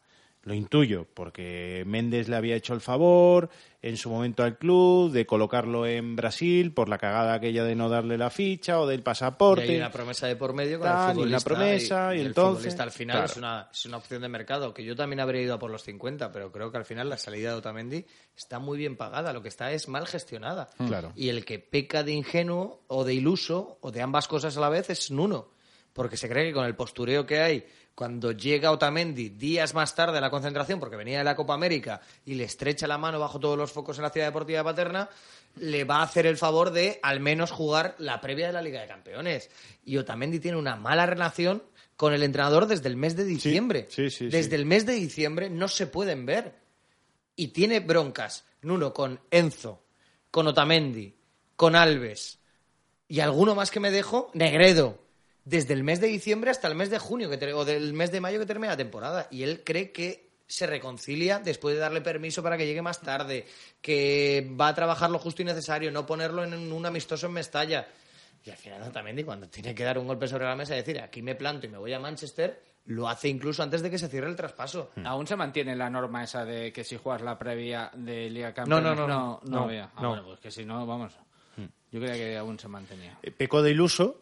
[0.44, 3.50] Lo intuyo, porque Méndez le había hecho el favor
[3.82, 7.90] en su momento al club de colocarlo en Brasil por la cagada aquella de no
[7.90, 9.64] darle la ficha o del Y pasaporte.
[9.70, 11.50] hay una promesa de por medio con Tal, y el una futbolista.
[11.50, 13.32] promesa, y el entonces- futbolista al final Claro.
[13.32, 14.74] es, una, es una opción de mercado.
[14.74, 17.18] Que yo también habría ido a por los 50, pero creo que al final la
[17.18, 19.34] salida de Otamendi está muy bien pagada.
[19.34, 20.70] Lo que está es mal gestionada.
[20.88, 21.12] Claro.
[21.18, 24.70] Y el que peca de ingenuo o de iluso o de ambas cosas a la
[24.70, 25.50] vez es Nuno.
[25.92, 27.66] Porque se cree que con el postureo que hay,
[28.00, 32.00] cuando llega Otamendi días más tarde a la concentración, porque venía de la Copa América
[32.26, 35.10] y le estrecha la mano bajo todos los focos en la ciudad deportiva de Paterna,
[35.58, 38.80] le va a hacer el favor de al menos jugar la previa de la Liga
[38.80, 39.50] de Campeones.
[39.84, 41.62] Y Otamendi tiene una mala relación
[41.98, 43.88] con el entrenador desde el mes de diciembre.
[43.90, 46.56] sí, sí, desde el mes de diciembre no se pueden ver.
[47.36, 49.84] Y tiene broncas, Nuno, con Enzo,
[50.32, 51.18] con Otamendi,
[51.58, 52.40] con Alves
[53.10, 55.00] y alguno más que me dejo, Negredo,
[55.46, 58.22] desde el mes de diciembre hasta el mes de junio que o del mes de
[58.22, 59.28] mayo que termina la temporada.
[59.32, 63.46] Y él cree que se reconcilia después de darle permiso para que llegue más tarde,
[63.82, 67.88] que va a trabajar lo justo y necesario, no ponerlo en un amistoso en Mestalla.
[68.44, 71.00] Y al final Otamendi, cuando tiene que dar un golpe sobre la mesa y decir
[71.00, 74.08] aquí me planto y me voy a Manchester, lo hace incluso antes de que se
[74.08, 74.92] cierre el traspaso.
[75.06, 78.56] Aún se mantiene la norma esa de que si juegas la previa de Liga No,
[78.56, 79.92] Campeones no, no, no, no, no no, había.
[79.96, 80.10] Ah, no.
[80.10, 81.14] bueno, pues que si no, vamos.
[81.92, 83.18] Yo creía que aún se mantenía.
[83.22, 84.22] Eh, Pecó de iluso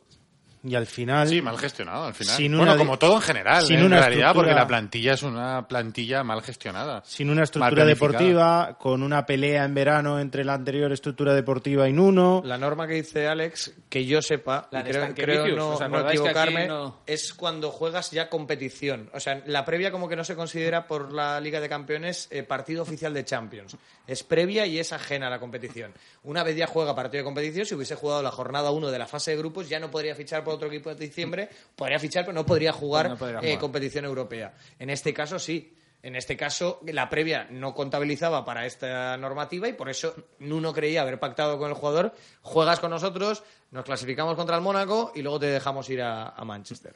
[0.68, 1.28] y al final...
[1.28, 2.36] Sí, mal gestionado al final.
[2.36, 5.14] Sin bueno, una- como todo en general, sin en una realidad, porque estructura- la plantilla
[5.14, 7.02] es una plantilla mal gestionada.
[7.06, 11.94] sin una estructura deportiva, con una pelea en verano entre la anterior estructura deportiva y
[11.94, 12.42] Nuno.
[12.46, 16.22] La norma que dice Alex, que yo sepa, La creo, creo no, ¿os no acordáis
[16.22, 19.10] que aquí equivocarme, no- es cuando juegas ya competición.
[19.14, 22.44] O sea, la previa como que no se considera por la Liga de Campeones eh,
[22.44, 23.76] partido oficial de Champions.
[24.08, 25.94] Es previa y es ajena a la competición.
[26.24, 29.06] Una vez ya juega partido de competición, si hubiese jugado la jornada 1 de la
[29.08, 31.50] fase de grupos, ya no podría fichar por otro equipo de diciembre.
[31.76, 33.60] Podría fichar, pero no podría jugar, No podría eh, jugar.
[33.60, 34.54] competición europea.
[34.78, 35.74] En este caso sí.
[36.04, 41.02] En este caso, la previa no contabilizaba para esta normativa y por eso Nuno creía
[41.02, 42.14] haber pactado con el jugador.
[42.44, 46.46] Juegas con nosotros, nos clasificamos contra el Mónaco y luego te dejamos ir a, a
[46.46, 46.96] Manchester.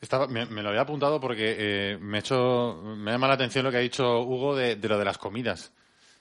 [0.00, 3.64] Estaba, me, me lo había apuntado porque eh, me, ha hecho, me llama la atención
[3.64, 5.72] lo que ha dicho Hugo de, de lo de las comidas.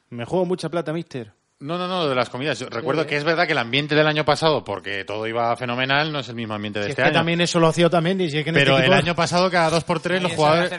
[0.09, 1.33] Me juego mucha plata, mister.
[1.59, 2.59] No, no, no, lo de las comidas.
[2.59, 6.11] Yo recuerdo que es verdad que el ambiente del año pasado, porque todo iba fenomenal,
[6.11, 7.17] no es el mismo ambiente de Si es este que año.
[7.17, 8.29] también eso lo hacía Otamendi.
[8.29, 10.33] Si es que en Pero este el equipo año pasado, cada dos por tres, los
[10.33, 10.71] jugadores,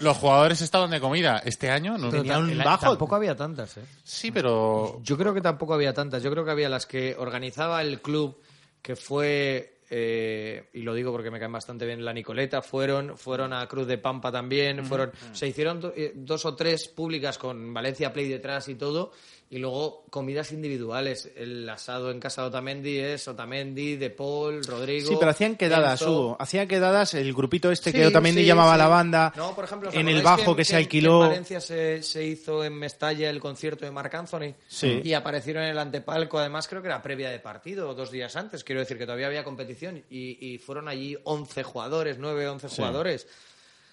[0.00, 1.40] los jugadores estaban de comida.
[1.42, 2.10] Este año no.
[2.10, 2.86] Tenía un bajo.
[2.90, 3.84] Tampoco había tantas, ¿eh?
[4.04, 5.00] Sí, pero.
[5.02, 6.22] Yo creo que tampoco había tantas.
[6.22, 8.38] Yo creo que había las que organizaba el club,
[8.82, 13.54] que fue, eh, y lo digo porque me caen bastante bien, la Nicoleta, fueron, fueron
[13.54, 17.72] a Cruz de Pampa también, fueron, se hicieron do- eh, dos o tres públicas con
[17.72, 19.12] Valencia Play detrás y todo,
[19.48, 21.30] y luego comidas individuales.
[21.36, 25.08] El asado en casa de Otamendi es Otamendi, De Paul, Rodrigo.
[25.08, 26.12] Sí, pero hacían quedadas, Enzo.
[26.12, 26.36] Hugo.
[26.40, 28.78] Hacían quedadas el grupito este Sí, que Otamendi sí, llamaba sí.
[28.78, 29.32] la banda.
[29.36, 31.22] No, por ejemplo, ¿os en el bajo que, se alquiló.
[31.24, 34.54] en Valencia se, se hizo en Mestalla el concierto de Marc Anthony.
[34.66, 35.00] Sí.
[35.04, 38.64] Y aparecieron en el antepalco, además creo que era previa de partido, dos días antes.
[38.64, 40.02] Quiero decir que todavía había competición.
[40.10, 43.28] Y, y fueron allí 11 jugadores, 9, 11 jugadores.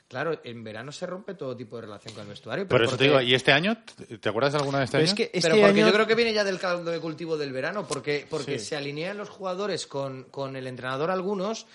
[0.07, 2.67] Claro, en verano se rompe todo tipo de relación con el vestuario.
[2.67, 3.77] Por Pero eso te digo, ¿y este año?
[4.19, 5.11] ¿Te acuerdas de alguna de este Pero año?
[5.11, 7.35] es que este pero porque año- yo creo que viene ya del caldo de cultivo
[7.37, 8.65] del verano, porque, porque Sí.
[8.65, 11.65] se alinean los jugadores con, con el entrenador algunos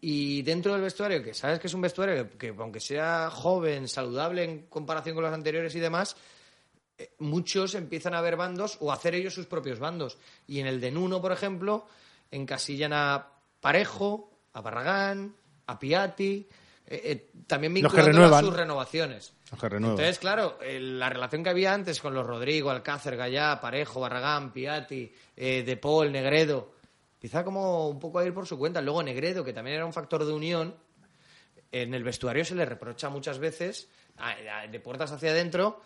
[0.00, 3.86] y dentro del vestuario, que sabes que es un vestuario que, que aunque sea joven,
[3.86, 6.16] saludable en comparación con los anteriores y demás,
[6.98, 10.18] eh, muchos empiezan a ver bandos o a hacer ellos sus propios bandos.
[10.48, 11.86] Y en el de Nuno, por ejemplo,
[12.32, 13.28] encasillan a
[13.60, 15.34] Parejo, a Barragán,
[15.66, 16.48] a Piatti,
[16.86, 18.44] eh, eh, también Los que renuevan.
[18.44, 19.32] sus renovaciones.
[19.50, 19.98] Los que renuevan.
[19.98, 24.52] Entonces, claro, eh, la relación que había antes con los Rodrigo, Alcácer, Gallá, Parejo, Barragán,
[24.52, 26.74] Piatti, eh, De Paul, Negredo,
[27.14, 28.82] empieza como un poco a ir por su cuenta.
[28.82, 30.74] Luego Negredo, que también era un factor de unión,
[31.72, 33.88] en el vestuario se le reprocha muchas veces,
[34.70, 35.80] de puertas hacia adentro,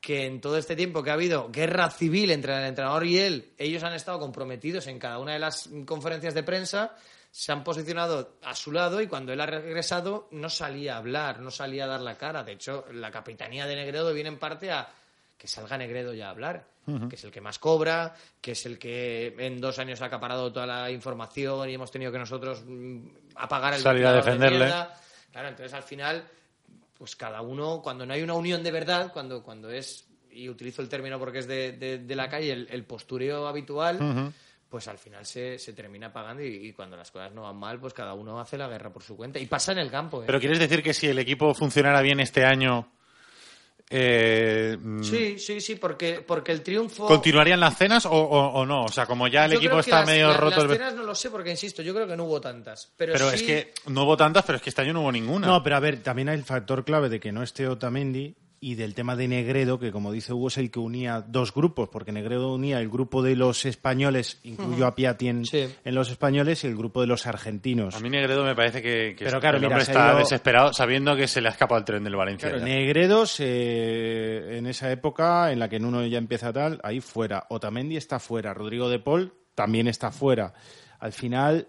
[0.00, 3.52] que en todo este tiempo que ha habido guerra civil entre el entrenador y él,
[3.56, 6.96] ellos han estado comprometidos en cada una de las conferencias de prensa,
[7.30, 11.40] se han posicionado a su lado y cuando él ha regresado no salía a hablar,
[11.40, 12.42] no salía a dar la cara.
[12.44, 14.88] De hecho, la capitanía de Negredo viene en parte a
[15.36, 16.64] que salga Negredo ya a hablar,
[17.08, 20.50] que es el que más cobra, que es el que en dos años ha acaparado
[20.52, 24.58] toda la información y hemos tenido que nosotros mm, apagar el Salir a de defenderle.
[24.66, 24.94] mierda.
[25.32, 26.26] Claro, entonces al final
[26.96, 30.80] pues cada uno, cuando no hay una unión de verdad, cuando, cuando es, y utilizo
[30.80, 33.98] el término porque es de, de- de la calle, el, el postureo habitual,
[34.68, 37.78] pues al final se, se termina pagando y, y cuando las cosas no van mal,
[37.78, 39.38] pues cada uno hace la guerra por su cuenta.
[39.38, 40.22] Y pasa en el campo.
[40.22, 40.24] ¿eh?
[40.26, 42.90] Pero quieres decir que si el equipo funcionara bien este año,
[43.88, 47.06] eh, mm, Sí, sí, sí, porque, porque el triunfo...
[47.06, 48.84] ¿continuarían las cenas o, o- o no?
[48.84, 50.62] O sea, como ya el Yo equipo está las- medio la- roto.
[50.62, 52.92] el Las cenas no lo sé porque, insisto, yo creo que no hubo tantas.
[52.96, 55.12] Pero, Pero sí- es que no hubo tantas, pero es que este año no hubo
[55.12, 55.46] ninguna.
[55.46, 58.74] No, pero a ver, también hay el factor clave de que no esté Otamendi y
[58.74, 62.10] del tema de Negredo, que como dice Hugo es el que unía dos grupos, porque
[62.10, 65.68] Negredo unía el grupo de los españoles, incluyo a Piatti en, Sí.
[65.84, 67.94] en los españoles, y el grupo de los argentinos.
[67.94, 70.72] A mí Negredo me parece que, que Pero claro, el mira, hombre está ido- desesperado
[70.72, 72.48] sabiendo que se le ha escapado el tren del Valencia.
[72.48, 72.64] Claro.
[72.64, 77.46] Negredo, se- en esa época en la que en uno ya empieza tal, ahí fuera.
[77.50, 78.54] Otamendi está fuera.
[78.54, 80.52] Rodrigo de Paul también está fuera.
[80.98, 81.68] Al final,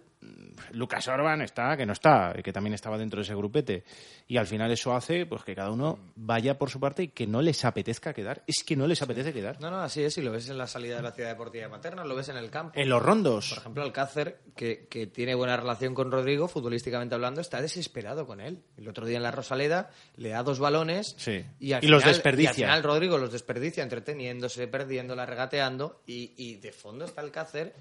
[0.72, 3.84] Lucas Orban está, que no está, que también estaba dentro de ese grupete.
[4.28, 7.28] Y al final eso hace pues que cada uno vaya por su parte y que
[7.28, 8.44] no les apetezca quedar.
[8.48, 9.60] Es que no les apetece quedar.
[9.62, 11.70] No, no, así es, y lo ves en la salida de la ciudad deportiva de
[11.70, 12.74] Materna, lo ves en el campo.
[12.80, 13.50] En los rondos.
[13.50, 18.42] Por ejemplo, Alcácer, que, que tiene buena relación con Rodrigo, futbolísticamente hablando, está desesperado con
[18.42, 18.64] él.
[18.78, 21.46] El otro día en la Rosaleda le da dos balones Sí.
[21.60, 22.50] y, al Y los final- desperdicia.
[22.50, 27.74] Y al final Rodrigo los desperdicia entreteniéndose, perdiéndola, regateando y, y de fondo está Alcácer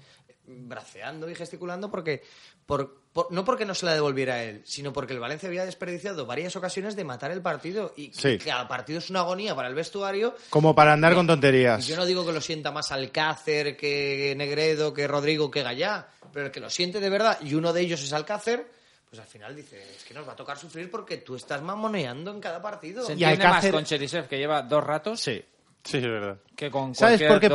[0.47, 2.23] braceando y gesticulando porque
[2.65, 5.65] por, por- no porque no se la devolviera a él, sino porque el Valencia había
[5.65, 8.37] desperdiciado varias ocasiones de matar el partido y Sí.
[8.37, 11.85] que cada partido es una agonía para el vestuario Como para andar con tonterías.
[11.85, 16.45] yo no digo que lo sienta más Alcácer que Negredo, que Rodrigo, que Gallá, pero
[16.47, 18.65] el que lo siente de verdad, y uno de ellos es Alcácer,
[19.09, 22.31] pues al final dice, es que nos va a tocar sufrir porque tú estás mamoneando
[22.31, 23.05] en cada partido.
[23.05, 25.41] Se Y Alcácer- más con Cherisev, que lleva dos ratos, Sí.
[25.83, 26.37] Sí, es verdad.
[26.53, 27.49] que con ¿Sabes por qué?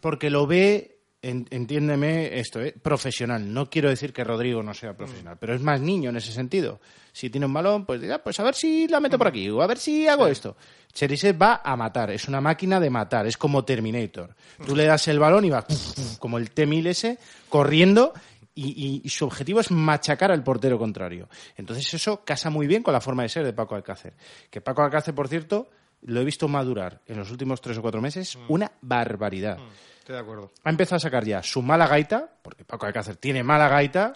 [0.00, 2.74] Porque, lo ve, entiéndeme esto, ¿eh?
[2.80, 3.52] profesional.
[3.52, 6.80] No quiero decir que Rodrigo no sea profesional, pero es más niño en ese sentido.
[7.12, 9.60] Si tiene un balón, pues dirá, pues a ver si la meto por aquí, o
[9.62, 10.56] a ver si hago esto.
[10.92, 14.34] Cherisev va a matar, es una máquina de matar, es como Terminator.
[14.66, 15.64] Tú le das el balón y va
[16.18, 18.12] como el T-1000 ese, corriendo,
[18.54, 21.28] y, y- y su objetivo es machacar al portero contrario.
[21.56, 24.14] Entonces eso casa muy bien con la forma de ser de Paco Alcácer.
[24.50, 25.68] Que Paco Alcácer, por cierto,
[26.02, 29.58] lo he visto madurar en los últimos tres o cuatro meses una barbaridad.
[30.08, 30.52] Estoy de acuerdo.
[30.64, 34.14] Ha empezado a sacar ya su mala gaita, porque Paco Alcácer tiene mala gaita,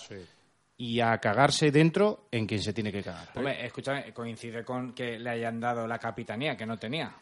[0.79, 3.29] y a cagarse dentro en quien se tiene que cagar.
[3.35, 7.15] Hombre, escúchame, coincide con que le hayan dado la capitanía, que no tenía.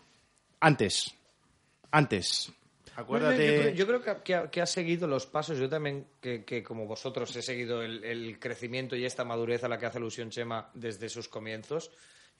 [0.60, 1.12] Antes,
[1.90, 2.52] antes.
[2.94, 3.44] Acuérdate.
[3.56, 5.58] Yo, creo- yo creo que ha, que ha- que ha seguido los pasos.
[5.58, 9.68] Yo también, que, que como vosotros, he seguido el, el crecimiento y esta madurez a
[9.68, 11.90] la que hace alusión Chema desde sus comienzos.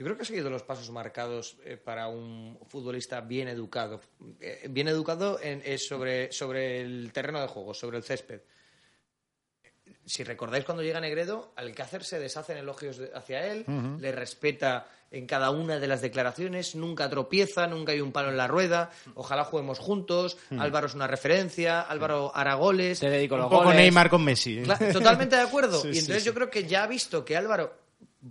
[0.00, 4.00] Yo creo que ha seguido los pasos marcados eh, para un futbolista bien educado.
[4.40, 8.40] Eh, bien educado en- eh, sobre, sobre el terreno de juego, sobre el césped.
[10.06, 13.66] Si recordáis cuando llega Negredo, Alcácer se deshace en elogios de- hacia él,
[14.00, 18.38] le respeta en cada una de las declaraciones, nunca tropieza, nunca hay un palo en
[18.38, 23.00] la rueda, ojalá juguemos juntos, Álvaro es una referencia, Álvaro hará goles.
[23.00, 23.78] Te dedico un los poco goles.
[23.80, 24.62] Neymar con Messi.
[24.94, 25.78] Totalmente de acuerdo.
[25.82, 26.26] Sí, y sí, entonces sí.
[26.26, 27.74] yo creo que ya ha visto que Álvaro,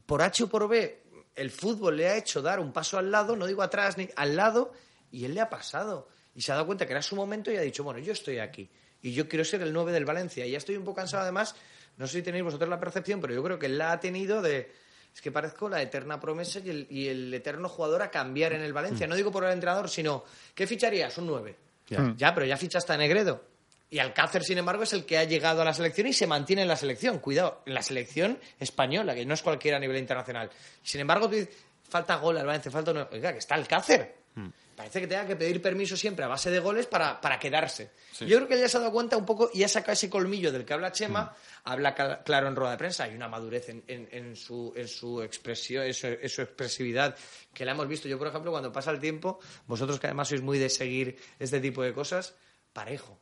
[0.07, 1.03] por H o por B,
[1.35, 4.35] el fútbol le ha hecho dar un paso al lado, no digo atrás ni al
[4.35, 4.73] lado,
[5.11, 6.07] y él le ha pasado.
[6.35, 8.39] Y se ha dado cuenta que era su momento y ha dicho, bueno, yo estoy
[8.39, 8.69] aquí.
[9.01, 10.45] Y yo quiero ser el 9 del Valencia.
[10.45, 11.55] Y ya estoy un poco cansado, además,
[11.97, 14.41] no sé si tenéis vosotros la percepción, pero yo creo que él la ha tenido
[14.41, 14.71] de...
[15.13, 18.61] Es que parezco la eterna promesa y el, y el eterno jugador a cambiar en
[18.61, 19.07] el Valencia.
[19.07, 21.17] No digo por el entrenador, sino, ¿qué ficharías?
[21.17, 21.55] Un 9.
[21.87, 22.13] Ya.
[22.15, 23.43] Ya, pero ya fichaste a Negredo.
[23.91, 26.61] Y Alcácer, sin embargo, es el que ha llegado a la selección y se mantiene
[26.61, 27.19] en la selección.
[27.19, 30.49] Cuidado, en la selección española, que no es cualquiera a nivel internacional.
[30.83, 31.55] Sin embargo, tú dices,
[31.89, 33.07] falta gol al Valencia, falta uno.
[33.11, 34.19] Oiga, que está Alcácer.
[34.75, 37.91] Parece que tenga que pedir permiso siempre a base de goles para, para quedarse.
[38.29, 40.09] Yo creo que él ya se ha dado cuenta un poco y ha sacado ese
[40.09, 43.03] colmillo del que habla Chema, habla cal- claro en rueda de prensa.
[43.03, 47.17] Hay una madurez en, en- en su, en su expresión, en su, en su expresividad
[47.53, 48.07] que la hemos visto.
[48.07, 51.59] Yo, por ejemplo, cuando pasa el tiempo, vosotros que además sois muy de seguir este
[51.59, 52.35] tipo de cosas,
[52.71, 53.19] parejo.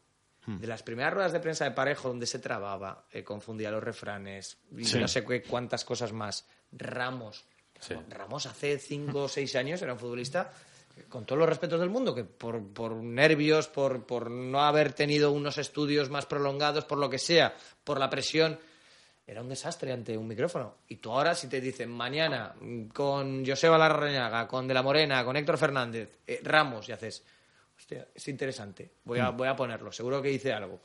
[0.48, 4.58] De las primeras ruedas de prensa de Parejo, donde se trababa, eh, confundía los refranes
[4.78, 4.98] y Sí.
[4.98, 6.48] no sé qué, cuántas cosas más.
[6.72, 7.44] Ramos.
[7.82, 7.94] Sí.
[8.10, 10.52] Ramos hace cinco o seis años era un futbolista
[11.10, 15.32] con todos los respetos del mundo, que por, por nervios, por, por no haber tenido
[15.32, 18.58] unos estudios más prolongados, por lo que sea, por la presión,
[19.28, 20.76] era un desastre ante un micrófono.
[20.88, 25.24] Y tú ahora, si te dicen mañana mm, con Joseba Larrañaga, con De la Morena,
[25.26, 27.24] con Héctor Fernández, eh, Ramos, y haces,
[27.88, 30.82] hostia, es interesante, voy a, voy a ponerlo, seguro que dice algo.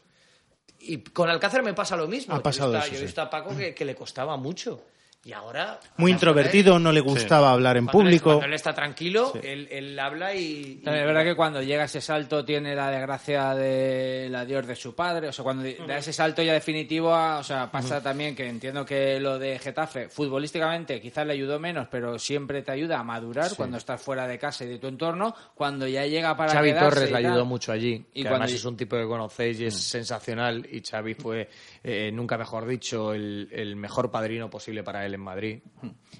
[0.78, 2.32] Y con Alcácer me pasa lo mismo.
[2.34, 3.04] Ha Yo pasado he visto- eso, Yo he sí.
[3.06, 4.84] visto a Paco que, que le costaba mucho.
[5.24, 5.78] Y ahora...
[5.98, 8.24] Muy introvertido, no le gustaba hablar en cuando él- público.
[8.30, 10.40] Cuando él está tranquilo, él, él habla y...
[10.42, 14.96] Y- es verdad que cuando llega ese salto tiene la desgracia del adiós de su
[14.96, 15.28] padre.
[15.28, 18.84] O sea, cuando da ese salto ya definitivo, a- o sea, pasa también que entiendo
[18.84, 23.54] que lo de Getafe, futbolísticamente, quizás le ayudó menos, pero siempre te ayuda a madurar
[23.56, 25.36] cuando estás fuera de casa y de tu entorno.
[25.54, 27.92] Cuando ya llega para Xavi quedarse Torres le ayudó mucho allí.
[28.12, 30.66] Y que cuando- además es un tipo que conocéis y es sensacional.
[30.68, 31.48] Y Xavi fue,
[31.84, 35.60] eh, nunca mejor dicho, el, el mejor padrino posible para él en Madrid.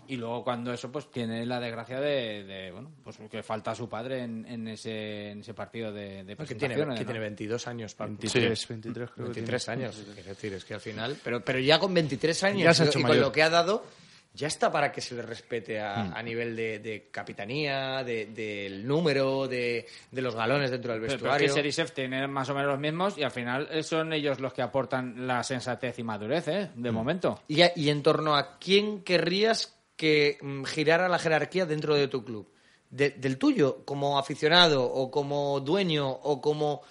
[0.09, 3.89] Y luego cuando eso, pues tiene la desgracia de, de, bueno, pues que falta su
[3.89, 7.11] padre en, en ese, en ese partido de, de Que tiene, presentaciones, que ¿no?
[7.11, 8.09] tiene 22 años, Paco.
[8.09, 9.83] 23, 23 creo que 23 tiene.
[9.85, 9.99] años.
[9.99, 11.17] Es decir, es que al final.
[11.23, 13.51] Pero, pero ya con 23 años Ya se ha y- y con lo que ha
[13.51, 13.85] dado,
[14.35, 18.87] ya está para que se le respete a, a nivel de, de capitanía, de- del
[18.87, 21.47] número, de, de los galones dentro del Pero, pero es vestuario.
[21.49, 24.53] que Serisev tiene más o menos los mismos y al final eh, son ellos los
[24.53, 26.71] que aportan la sensatez y madurez, ¿eh?
[26.75, 27.40] De momento.
[27.49, 32.09] Y, a- y en torno a quién querrías que mm, girara la jerarquía dentro de
[32.09, 32.49] tu club.
[32.90, 36.83] De- del tuyo, como aficionado o como dueño o como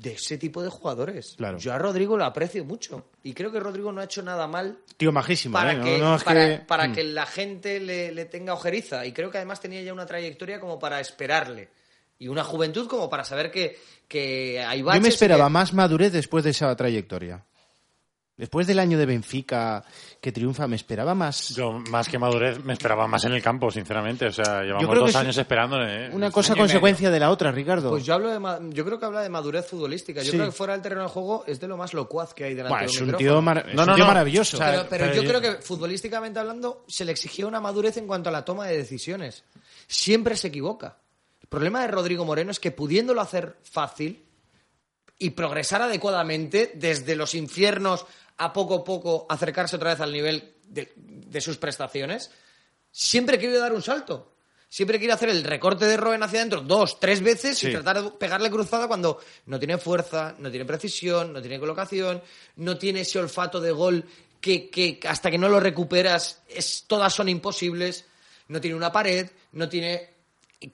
[0.00, 1.34] de ese tipo de jugadores.
[1.36, 1.58] Claro.
[1.58, 4.78] Yo a Rodrigo lo aprecio mucho y creo que Rodrigo no ha hecho nada mal
[4.96, 5.80] Tío majísimo, para ¿eh?
[5.82, 6.92] Que, no es para, que- para Mm.
[6.94, 9.04] que la gente le, le tenga ojeriza.
[9.04, 11.68] Y creo que además tenía ya una trayectoria como para esperarle.
[12.18, 15.00] Y una juventud como para saber que, que hay baches.
[15.00, 17.44] Yo me esperaba que- más madurez después de esa trayectoria.
[18.36, 19.84] Después del año de Benfica
[20.20, 21.48] que triunfa, me esperaba más.
[21.56, 24.26] Yo, más que madurez, me esperaba más en el campo, sinceramente.
[24.26, 26.06] O sea, llevamos dos es años esperándole.
[26.06, 26.10] ¿eh?
[26.12, 27.88] Una cosa consecuencia de la otra, Ricardo.
[27.88, 30.20] Pues yo hablo de ma- yo creo que habla de madurez futbolística.
[30.22, 30.36] Yo Sí.
[30.36, 32.68] creo que fuera del terreno de juego es de lo más locuaz que hay delante
[32.74, 33.30] Buah, de es un un micrófono.
[33.32, 34.08] tío, mar- es No, un no, tío no.
[34.08, 34.56] maravilloso.
[34.56, 37.60] O sea, pero, pero pero yo yo- creo que futbolísticamente hablando se le exigía una
[37.60, 39.44] madurez en cuanto a la toma de decisiones.
[39.86, 40.98] Siempre se equivoca.
[41.40, 44.22] El problema de Rodrigo Moreno es que pudiéndolo hacer fácil
[45.18, 48.04] y progresar adecuadamente desde los infiernos
[48.40, 52.30] a poco a poco acercarse otra vez al nivel de, de sus prestaciones,
[52.90, 54.34] siempre quiere dar un salto.
[54.68, 57.68] Siempre quiere hacer el recorte de Robben hacia adentro dos, tres veces Sí.
[57.68, 62.22] y tratar de pegarle cruzada cuando no tiene fuerza, no tiene precisión, no tiene colocación,
[62.56, 64.04] no tiene ese olfato de gol
[64.40, 68.04] que, que hasta que no lo recuperas es, todas son imposibles,
[68.48, 70.08] no tiene una pared, no tiene...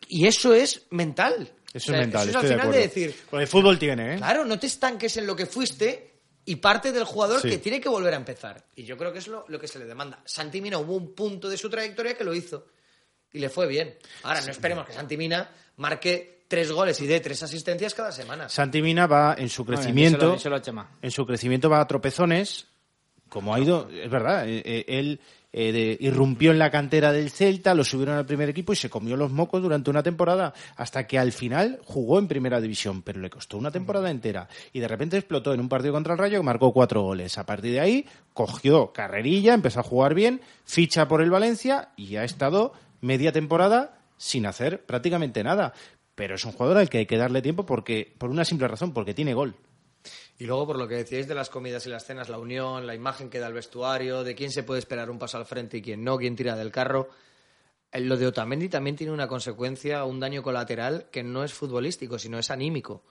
[0.08, 1.50] Y eso es mental.
[1.72, 4.16] Eso O sea, es mental, Eso es al final de decir, el fútbol tiene, ¿eh?
[4.18, 6.15] Claro, no te estanques en lo que fuiste
[6.46, 7.50] y parte del jugador Sí.
[7.50, 8.64] que tiene que volver a empezar.
[8.74, 10.22] Y yo creo que es lo, lo que se le demanda.
[10.24, 12.66] Santi Mina hubo un punto de su trayectoria que lo hizo
[13.32, 13.96] y le fue bien.
[14.22, 18.48] Ahora, no esperemos que Santi Mina marque tres goles y dé tres asistencias cada semana.
[18.48, 20.18] Santi Mina va en su Bueno, crecimiento.
[20.30, 20.90] díselo- díselo a Chema.
[21.02, 22.66] en su crecimiento va a tropezones,
[23.28, 25.20] como ha ido, es verdad, eh, eh, él
[25.58, 28.90] eh, de- irrumpió en la cantera del Celta, lo subieron al primer equipo y se
[28.90, 33.20] comió los mocos durante una temporada, hasta que al final jugó en primera división, pero
[33.20, 36.38] le costó una temporada entera y de repente explotó en un partido contra el Rayo
[36.38, 37.38] que marcó cuatro goles.
[37.38, 42.16] A partir de ahí cogió carrerilla, empezó a jugar bien, ficha por el Valencia y
[42.16, 45.72] ha estado media temporada sin hacer prácticamente nada.
[46.14, 48.92] Pero es un jugador al que hay que darle tiempo porque, por una simple razón,
[48.92, 49.54] porque tiene gol.
[50.38, 52.94] Y luego, por lo que decíais de las comidas y las cenas, la unión, la
[52.94, 55.82] imagen que da el vestuario, de quién se puede esperar un paso al frente y
[55.82, 57.08] quién no, quién tira del carro.
[57.90, 62.18] Eh, Lo de Otamendi también tiene una consecuencia, un daño colateral que no es futbolístico,
[62.18, 63.04] sino es anímico.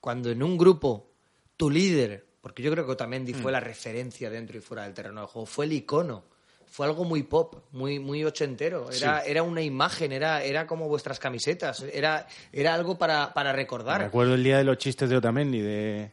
[0.00, 1.08] Cuando en un grupo
[1.56, 5.22] tu líder, porque yo creo que Otamendi fue la referencia dentro y fuera del terreno
[5.22, 6.24] de juego, fue el icono,
[6.66, 11.18] fue algo muy pop, muy, muy ochentero, era, era una imagen, era, era como vuestras
[11.18, 14.02] camisetas, era, era algo para, para recordar.
[14.02, 16.12] Recuerdo el día de los chistes de Otamendi, de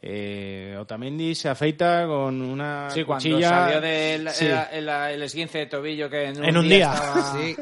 [0.00, 4.46] eh, Otamendi se afeita con una Sí, cuando salió del Sí.
[4.46, 6.92] el, el- el esguince de tobillo que en un, En un día.
[6.94, 7.56] estaba- Sí,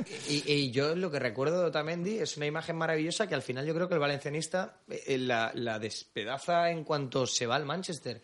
[0.47, 3.65] y, y yo lo que recuerdo de Otamendi es una imagen maravillosa que al final
[3.67, 8.21] yo creo que el valencianista eh, la, la despedaza en cuanto se va al Manchester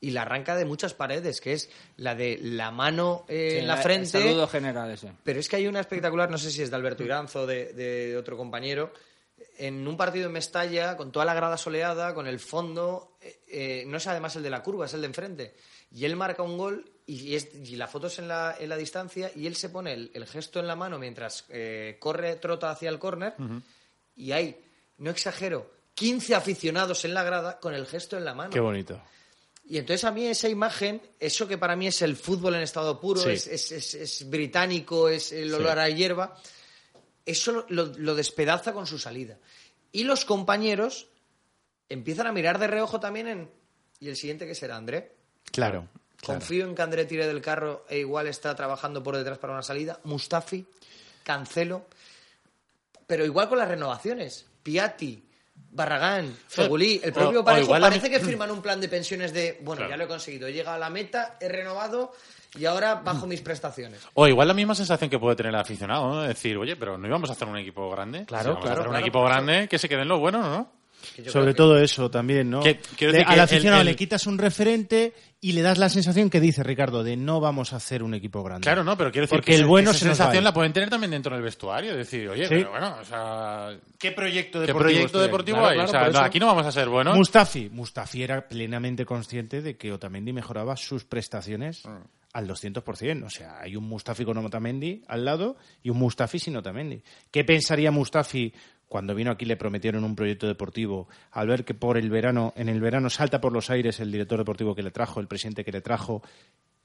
[0.00, 3.66] y la arranca de muchas paredes, que es la de la mano eh, Sí, en
[3.68, 4.06] la el frente.
[4.08, 5.12] saludo general ese.
[5.22, 7.72] Pero es que hay una espectacular, no sé si es de Alberto Iranzo o de,
[7.72, 8.92] de otro compañero,
[9.58, 13.84] en un partido en Mestalla, con toda la grada soleada, con el fondo, eh, eh,
[13.86, 15.54] no es además el de la curva, es el de enfrente.
[15.92, 18.76] Y él marca un gol y, es- y la foto es en la, en la
[18.76, 22.70] distancia y él se pone el, el gesto en la mano mientras eh, corre, trota
[22.70, 23.34] hacia el córner
[24.16, 24.56] y hay,
[24.98, 28.50] no exagero, 15 aficionados en la grada con el gesto en la mano.
[28.50, 29.00] Qué bonito.
[29.66, 33.00] Y entonces a mí esa imagen, eso que para mí es el fútbol en estado
[33.00, 33.30] puro, Sí.
[33.30, 35.54] es, es- es- es británico, es el Sí.
[35.54, 36.36] olor a hierba,
[37.26, 39.38] eso lo, lo despedaza con su salida.
[39.92, 41.08] Y los compañeros
[41.88, 43.50] empiezan a mirar de reojo también en...
[44.00, 45.14] ¿Y el siguiente qué será, André?
[45.52, 45.88] Claro.
[46.16, 46.40] claro.
[46.40, 49.62] Confío en que André tire del carro e igual está trabajando por detrás para una
[49.62, 50.00] salida.
[50.04, 50.66] Mustafi,
[51.22, 51.86] Cancelo.
[53.06, 54.46] Pero igual con las renovaciones.
[54.62, 55.22] Piatti,
[55.70, 58.88] Barragán, Fegulí, el propio o- o Parejo igual la- parece que firman un plan de
[58.88, 59.90] pensiones de, bueno, Claro.
[59.90, 62.12] ya lo he conseguido, he llegado a la meta, he renovado
[62.58, 64.00] y ahora bajo mis prestaciones.
[64.14, 66.22] O igual la misma sensación que puede tener el aficionado, ¿no?
[66.22, 68.24] Decir, oye, pero no íbamos a hacer un equipo grande.
[68.26, 69.44] Claro, Si vamos a claro, hacer un claro, equipo claro.
[69.46, 70.84] grande que se queden los buenos, ¿no?
[71.26, 72.60] Sobre que- todo eso también, ¿no?
[72.62, 76.30] Que- Le- al aficionado el- el- le quitas un referente y le das la sensación
[76.30, 78.62] que dice Ricardo de no vamos a hacer un equipo grande.
[78.64, 80.72] Claro, no, pero quiero decir Porque que el bueno se esa a sensación la pueden
[80.72, 81.94] tener también dentro del vestuario.
[81.94, 82.54] Decir, oye, Sí.
[82.56, 85.26] pero bueno, o sea, ¿Qué proyecto ¿qué deportivo proyecto estoy ahí?
[85.26, 85.74] deportivo Claro, hay?
[85.88, 87.14] claro, o sea, no, aquí no vamos a ser buenos.
[87.18, 87.68] Mustafi.
[87.68, 91.98] Mustafi era plenamente consciente de que Otamendi mejoraba sus prestaciones Mm.
[92.34, 93.24] Al 200%.
[93.24, 97.00] O sea, hay un Mustafi con Otamendi al lado y un Mustafi sin Otamendi.
[97.30, 98.52] ¿Qué pensaría Mustafi
[98.86, 102.68] cuando vino aquí le prometieron un proyecto deportivo al ver que por el verano, en
[102.68, 105.72] el verano salta por los aires el director deportivo que le trajo, el presidente que
[105.72, 106.22] le trajo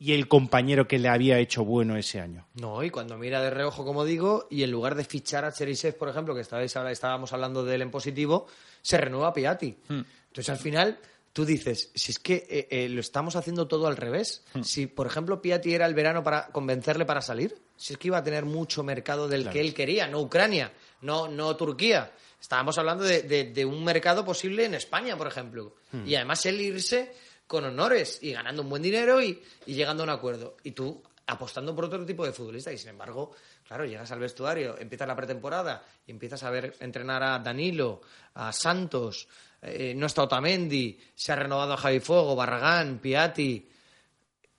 [0.01, 2.47] y el compañero que le había hecho bueno ese año?
[2.55, 5.97] No, y cuando mira de reojo, como digo, y en lugar de fichar a Cherisev,
[5.97, 8.47] por ejemplo, que estabais, ahora- estábamos hablando de él en positivo,
[8.81, 9.75] se renueva a Piatti.
[9.89, 10.99] Entonces, al final,
[11.33, 14.43] tú dices, si es que eh, eh, lo estamos haciendo todo al revés.
[14.63, 18.17] Si, por ejemplo, Piatti era el verano para convencerle para salir, si es que iba
[18.17, 22.11] a tener mucho mercado del que él quería, no Ucrania, no, no Turquía.
[22.41, 25.75] Estábamos hablando de, de- de un mercado posible en España, por ejemplo.
[26.05, 27.13] Y además él irse
[27.47, 30.55] con honores y ganando un buen dinero y, y llegando a un acuerdo.
[30.63, 32.71] Y tú apostando por otro tipo de futbolista.
[32.71, 33.31] Y sin embargo,
[33.67, 38.01] claro, llegas al vestuario, empiezas la pretemporada y empiezas a ver entrenar a Danilo,
[38.35, 39.27] a Santos,
[39.61, 43.67] eh, no está Otamendi, se ha renovado a Javi Fuego, Barragán, Piatti.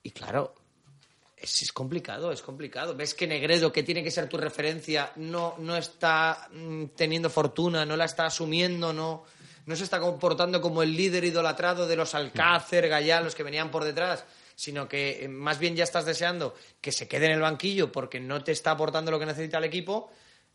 [0.03, 0.55] Y claro,
[1.37, 2.95] es, complicado, es complicado.
[2.95, 7.85] Ves que Negredo, que tiene que ser tu referencia, no, no está mm, teniendo fortuna,
[7.85, 9.23] no la está asumiendo, no,
[9.65, 13.71] no se está comportando como el líder idolatrado de los Alcácer, Gallá, los que venían
[13.71, 14.23] por detrás,
[14.55, 18.19] sino que eh, más bien ya estás deseando que se quede en el banquillo porque
[18.19, 20.11] no te está aportando lo que necesita el equipo.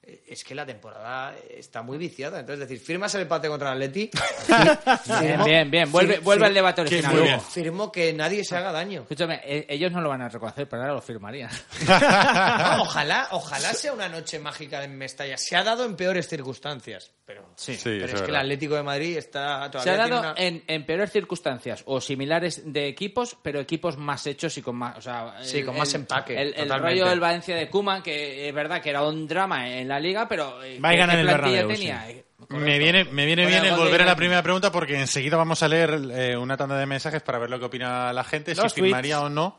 [0.06, 2.40] Eh, Es que la temporada está muy viciada.
[2.40, 4.10] Entonces, es decir, firmas el empate contra el Atleti.
[5.20, 5.90] Bien, bien, bien.
[5.92, 7.20] Vuelve, fir- vuelve fir- al debate original.
[7.22, 7.40] bien.
[7.40, 9.02] Firmo que nadie se haga daño.
[9.02, 11.50] Escúchame, e- ellos no lo van a reconocer, pero ahora lo firmarían.
[11.88, 15.36] No, ojalá, ojalá sea una noche mágica en Mestalla.
[15.36, 18.36] Se ha dado en peores circunstancias, pero, Sí, pero eso es es que el.
[18.36, 22.62] Atlético de Madrid está todavía Se ha dado una- en, en peores circunstancias o similares
[22.72, 24.96] de equipos, pero equipos más hechos y con más.
[24.98, 28.54] O sea, Sí, con más empaque, El, el rollo del Valencia de Kuman, que es
[28.54, 30.62] verdad que era un drama en la liga, pero.
[30.62, 32.06] eh, Va a ¿qué- ganar el Bernabéu, tenía?
[32.50, 35.68] Me viene, me viene bien el volver a la primera pregunta porque enseguida vamos a
[35.68, 38.82] leer eh, una tanda de mensajes para ver lo que opina la gente, Los si
[38.82, 39.26] firmaría tweets.
[39.26, 39.58] o no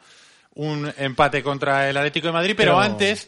[0.56, 2.54] un empate contra el Atlético de Madrid.
[2.56, 3.28] Pero, Pero- antes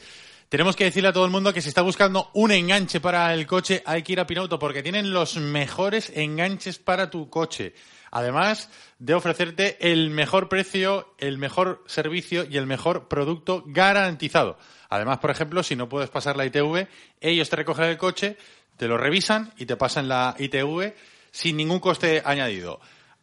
[0.49, 3.45] tenemos que decirle a todo el mundo que si está buscando un enganche para el
[3.45, 7.75] coche hay que ir a Pinauto porque tienen los mejores enganches para tu coche.
[8.09, 14.57] Además de ofrecerte el mejor precio, el mejor servicio y el mejor producto garantizado.
[14.89, 16.87] Además, por ejemplo, si no puedes pasar la ITV,
[17.21, 18.35] ellos te recogen el coche,
[18.75, 20.95] te lo revisan y te pasan la ITV
[21.29, 22.79] sin ningún coste añadido.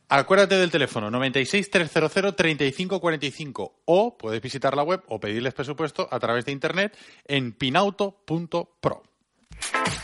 [0.09, 6.21] Acuérdate del teléfono 96 300 3545 o puedes visitar la web o pedirles presupuesto a
[6.21, 6.97] través de internet
[7.27, 9.03] en pinauto.pro.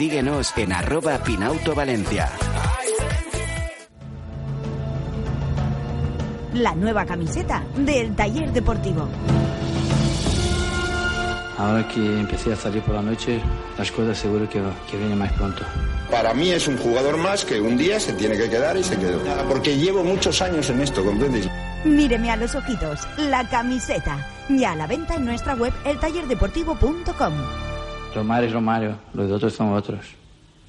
[0.00, 2.30] síguenos en arroba Pinauto Valencia.
[6.54, 9.06] La nueva camiseta del taller deportivo.
[11.58, 13.42] Ahora que empecé a salir por la noche,
[13.76, 15.64] las cosas seguro que, que vienen más pronto.
[16.10, 18.96] Para mí es un jugador más que un día se tiene que quedar y se
[18.96, 19.20] quedó.
[19.50, 21.46] Porque llevo muchos años en esto, ¿comprendes?
[21.84, 24.16] Míreme a los ojitos, la camiseta.
[24.48, 27.69] Ya a la venta en nuestra web eltallerdeportivo.com.
[28.14, 30.16] Romario es Romario, los otros son otros.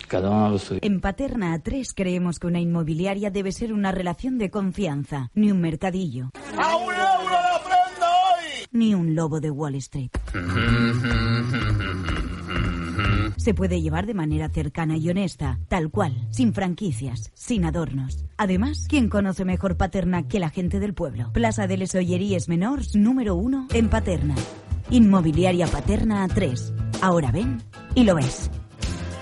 [0.07, 0.79] Cada uno lo suyo.
[0.83, 5.61] En Paterna A3 creemos que una inmobiliaria debe ser una relación de confianza, ni un
[5.61, 6.29] mercadillo.
[8.71, 10.11] Ni un lobo de Wall Street.
[13.37, 18.23] Se puede llevar de manera cercana y honesta, tal cual, sin franquicias, sin adornos.
[18.37, 21.31] Además, ¿quién conoce mejor Paterna que la gente del pueblo?
[21.33, 24.35] Plaza de les Olleries Menors, número uno, en Paterna.
[24.89, 26.73] Inmobiliaria Paterna 3.
[27.01, 27.61] Ahora ven
[27.95, 28.51] y lo ves.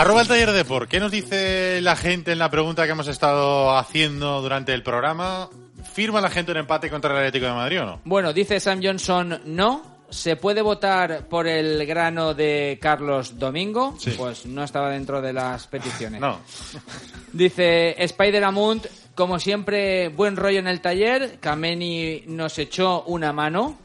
[0.00, 0.88] Arroba el taller de por.
[0.88, 5.50] ¿Qué nos dice la gente en la pregunta que hemos estado haciendo durante el programa?
[5.92, 8.00] ¿Firma la gente un empate contra el Atlético de Madrid o no?
[8.06, 10.06] Bueno, dice Sam Johnson, no.
[10.08, 13.94] ¿Se puede votar por el grano de Carlos Domingo?
[13.98, 14.14] Sí.
[14.16, 16.18] Pues no estaba dentro de las peticiones.
[16.18, 16.40] No.
[17.34, 21.38] Dice Spider Amund, como siempre, buen rollo en el taller.
[21.40, 23.78] Kameni nos echó una mano.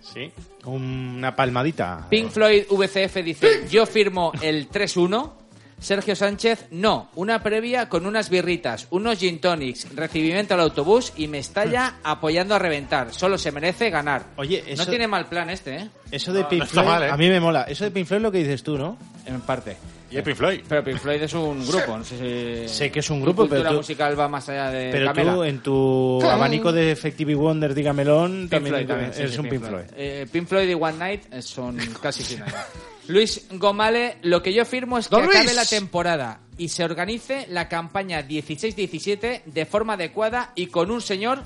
[0.00, 0.28] Sí.
[0.64, 2.08] Una palmadita.
[2.10, 5.41] Pink Floyd VCF dice, yo firmo el 3-1.
[5.82, 11.26] Sergio Sánchez, no, una previa con unas birritas, unos gin tonics, recibimiento al autobús y
[11.28, 13.12] me estalla apoyando a reventar.
[13.12, 14.22] Solo se merece ganar.
[14.36, 15.88] Oye, eso- No tiene mal plan este, ¿eh?
[16.10, 17.10] Eso de No, Pink no Floyd, mal, ¿eh?
[17.10, 17.62] a mí me mola.
[17.64, 18.96] Eso de Pink Floyd es lo que dices tú, ¿no?
[19.26, 19.76] En parte.
[20.10, 20.60] Y el Pink Floyd.
[20.68, 22.68] Pero Pink Floyd es un grupo, no sé si...
[22.74, 25.34] Sé que es un grupo, pero tú- musical va más allá de Pero Camela.
[25.34, 29.48] tú, en tu abanico de Effective Wonder, dígamelón, Pink también, Floyd también, eres sí, un
[29.48, 29.84] Pink Floyd.
[29.96, 32.60] Eh, Pink Floyd y One Night son casi sinónimos.
[33.08, 35.56] Luis Gomale, lo que yo firmo es que Don acabe Luis.
[35.56, 41.42] la temporada y se organice la campaña 16-17 de forma adecuada y con un señor,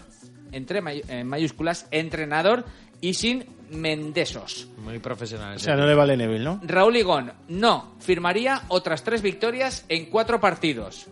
[0.52, 2.64] entre may- en mayúsculas, entrenador
[3.00, 4.68] y sin mendesos.
[4.78, 5.56] Muy profesional.
[5.56, 6.60] O sea, no le vale Neville, ¿no?
[6.62, 11.06] Raúl Igón, no, firmaría otras tres victorias en cuatro partidos.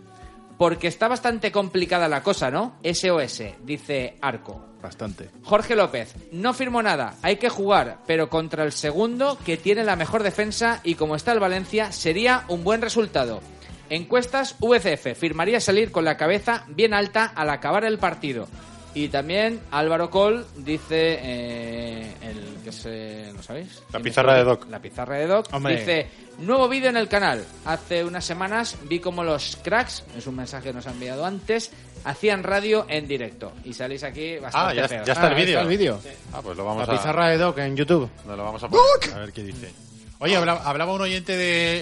[0.57, 2.77] Porque está bastante complicada la cosa, ¿no?
[2.81, 4.65] SOS, dice Arco.
[4.85, 5.31] Bastante.
[5.41, 9.95] Jorge López, no firmo nada, hay que jugar, pero contra el segundo que tiene la
[9.95, 13.41] mejor defensa y como está el Valencia sería un buen resultado.
[13.89, 18.47] Encuestas VCF, firmaría salir con la cabeza bien alta al acabar el partido.
[18.93, 23.81] Y también Álvaro Col dice, eh, el que se, ¿lo sabéis?
[23.87, 24.67] La ¿Quién pizarra de Doc.
[24.69, 25.47] La pizarra de Doc.
[25.51, 25.77] Hombre.
[25.77, 26.07] Dice,
[26.37, 27.43] nuevo vídeo en el canal.
[27.65, 31.71] Hace unas semanas vi como los cracks, es un mensaje que nos ha enviado antes,
[32.05, 33.51] hacían radio en directo.
[33.65, 35.59] Y salís aquí bastante Ah, ya, ya está Ah, el ahí vídeo.
[35.59, 35.99] está el vídeo.
[36.33, 36.97] Ah, pues lo vamos La a...
[36.97, 38.09] pizarra de Doc en YouTube.
[38.25, 39.13] No, lo vamos a poner.
[39.13, 39.73] A ver qué dice.
[40.19, 41.81] Oye, habla- hablaba un oyente de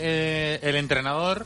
[0.55, 1.45] eh, el entrenador.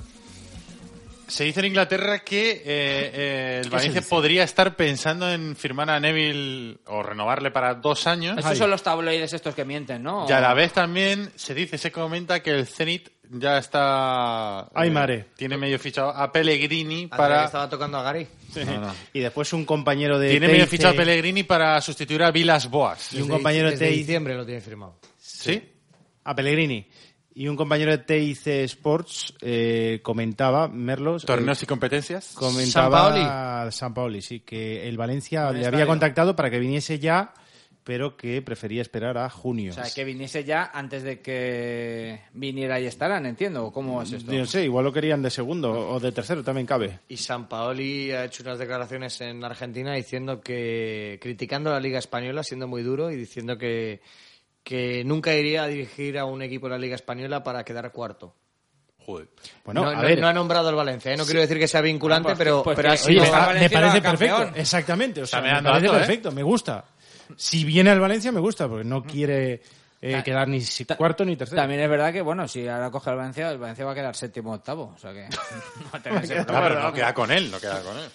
[1.28, 6.00] Se dice en Inglaterra que eh, eh, el Valencia podría estar pensando en firmar a
[6.00, 8.38] Neville o renovarle para dos años.
[8.38, 10.26] Estos son los tabloides estos que mienten, ¿no?
[10.30, 14.70] Y a la vez también se dice, se comenta que el Zenit ya está...
[14.74, 15.26] Ay, eh, madre.
[15.36, 17.22] Tiene medio fichado a Pellegrini Para...
[17.24, 17.44] para...
[17.46, 18.26] estaba tocando a Gary.
[18.66, 18.96] No, no.
[19.14, 23.14] Y después un compañero de Tiene medio TIC fichado Pellegrini para sustituir a Vilas Boas.
[23.14, 24.98] y un Desde- compañero de TIC diciembre lo tiene firmado.
[25.20, 25.62] ¿Sí?
[26.24, 26.86] a Pellegrini.
[27.36, 32.32] Y un compañero de TIC Sports eh, comentaba, Merlos, eh, ¿Torneos y competencias?
[32.34, 37.34] comentaba San Paoli, sí, que el Valencia le había contactado para que viniese ya,
[37.88, 39.72] pero que prefería esperar a junio.
[39.72, 43.68] O sea, que viniese ya antes de que viniera y estarán, entiendo.
[43.68, 44.30] ¿o ¿Cómo es esto?
[44.34, 47.00] Yo no sé, igual lo querían de segundo o de tercero, también cabe.
[47.08, 51.98] Y San Paoli ha hecho unas declaraciones en Argentina diciendo que, criticando a la Liga
[52.00, 54.02] Española, siendo muy duro y diciendo que,
[54.64, 58.36] que nunca iría a dirigir a un equipo de la Liga Española para quedar cuarto.
[59.06, 59.30] Joder.
[59.64, 61.16] Bueno, no, a no- ver, no ha nombrado al Valencia, ¿eh?
[61.16, 63.22] no quiero decir que sea vinculante, Ah, pues, pero, pues pero que- ha Oye,
[63.54, 64.60] me, me parece perfecto, campeón.
[64.60, 66.00] exactamente, o sea, me meando parece alto, ¿eh?
[66.02, 66.84] perfecto, me gusta.
[67.36, 69.62] Si viene al Valencia me gusta, porque no quiere
[70.02, 71.62] eh, quedar ni si- cuarto ni tercero.
[71.62, 74.16] También es verdad que, bueno, si ahora coge el Valencia, el Valencia va a quedar
[74.16, 74.94] séptimo o octavo.
[74.96, 75.28] O sea que
[75.94, 76.68] no tenga ese Ah, problema.
[76.70, 78.10] pero no queda con él, no queda con él.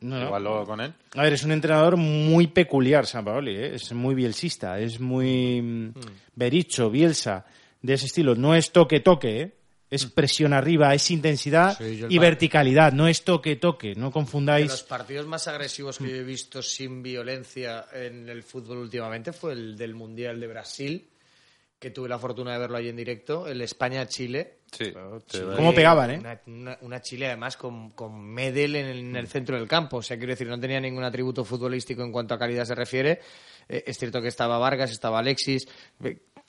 [0.00, 0.26] No, no.
[0.26, 0.92] Igual luego con él.
[1.14, 3.74] A ver, es un entrenador muy peculiar, San Paoli, ¿eh?
[3.74, 5.92] es muy bielsista, es muy mm,
[6.34, 7.44] bericho, bielsa,
[7.82, 8.34] de ese estilo.
[8.34, 9.52] No es toque-toque, ¿eh?
[9.88, 14.66] Es presión arriba, es intensidad Sí, y verticalidad, no es toque-toque, no De confundáis.
[14.68, 19.52] los partidos más agresivos que yo he visto sin violencia en el fútbol últimamente fue
[19.52, 21.08] el del Mundial de Brasil,
[21.78, 24.54] que tuve la fortuna de verlo ahí en directo, el España-Chile.
[24.72, 24.92] Sí.
[25.54, 26.18] ¿Cómo pegaban, eh?
[26.18, 29.98] Una, una- una Chile además con, con Medel en el, en el centro del campo.
[29.98, 33.20] O sea, quiero decir, no tenía ningún atributo futbolístico en cuanto a calidad se refiere.
[33.68, 35.68] Eh, es cierto que estaba Vargas, estaba Alexis.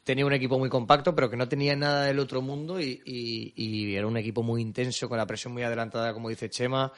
[0.08, 3.52] Tenía un equipo muy compacto, pero que no tenía nada del otro mundo y, y-
[3.58, 6.94] y era un equipo muy intenso, con la presión muy adelantada, como dice Chema.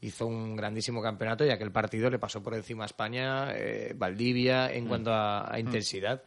[0.00, 4.72] Hizo un grandísimo campeonato y aquel partido le pasó por encima a España, eh, Valdivia,
[4.72, 6.22] en cuanto a, a intensidad.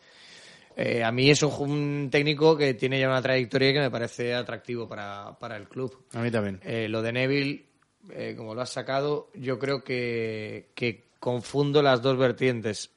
[0.75, 4.87] Eh, a mí es un, técnico que tiene ya una trayectoria que me parece atractivo
[4.87, 6.05] para, para el club.
[6.13, 6.59] A mí también.
[6.63, 7.65] Eh, lo de Neville,
[8.11, 12.91] eh, como lo has sacado, yo creo que, que confundo las dos vertientes.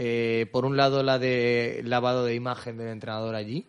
[0.00, 3.66] Eh, por un lado, la de lavado de imagen del entrenador allí.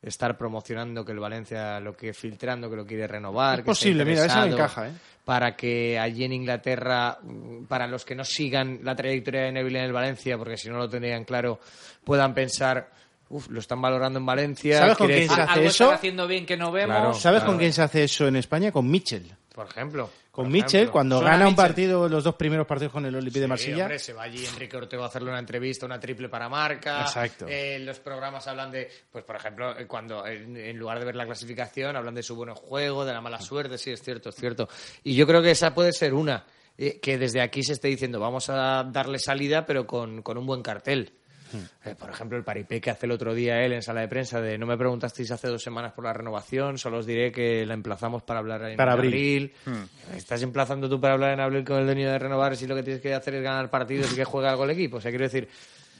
[0.00, 3.58] Estar promocionando que el Valencia lo que filtrando, que lo quiere renovar.
[3.58, 4.92] Es que posible, mira, eso me encaja, ¿eh?
[5.22, 9.80] Para que allí en Inglaterra, mm, para los que no sigan la trayectoria de Neville
[9.80, 11.60] en el Valencia, porque si no lo tenían claro,
[12.04, 12.90] puedan pensar,
[13.28, 14.78] uff, lo están valorando en Valencia.
[14.78, 15.84] ¿Sabes con quién se hace Algo eso?
[15.84, 16.96] están haciendo bien que no vemos.
[16.96, 17.14] Claro.
[17.14, 17.52] ¿Sabes claro.
[17.52, 18.72] con quién se hace eso en España?
[18.72, 19.30] Con Mitchell.
[19.54, 20.10] Por ejemplo.
[20.32, 20.90] Con por ejemplo.
[20.92, 23.82] cuando Suena gana un partido, los dos primeros partidos con el Olympique de Sí, Marsella.
[23.84, 27.02] hombre, se va allí Enrique Ortega a hacerle una entrevista, una triple para marca.
[27.02, 27.46] Exacto.
[27.48, 31.14] Eh, los programas hablan de, pues por ejemplo, eh, cuando en, en lugar de ver
[31.14, 33.78] la clasificación, hablan de su buen juego, de la mala suerte.
[33.78, 34.68] Sí, es cierto, es cierto.
[35.04, 36.44] Y yo creo que esa puede ser una.
[36.76, 40.46] eh, que desde aquí se esté diciendo, vamos a darle salida, pero con, con un
[40.46, 41.12] buen cartel.
[41.52, 41.88] Hmm.
[41.88, 44.40] Eh, por ejemplo, el paripé que hace el otro día él en sala de prensa
[44.40, 47.74] de no me preguntasteis hace dos semanas por la renovación, solo os diré que la
[47.74, 49.52] emplazamos para hablar en Para abril.
[49.66, 49.86] abril.
[50.16, 52.82] Estás emplazando tú para hablar en abril con el dueño de renovar si lo que
[52.82, 54.96] tienes que hacer es ganar partidos y que juega algo el equipo.
[54.96, 55.48] O sea, quiero decir.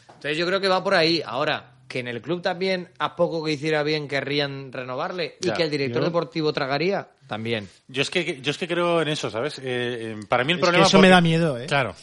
[0.09, 1.23] Entonces yo creo que va por ahí.
[1.25, 5.55] Ahora, que en el club también, a poco que hiciera bien, querrían renovarle y Ya,
[5.55, 7.69] que el director yo- deportivo tragaría, también.
[7.89, 9.61] Yo es que yo es que creo en eso, ¿sabes?
[9.63, 11.67] Eh, para mí el Es que problema eso me da miedo, ¿eh?
[11.67, 11.95] Claro.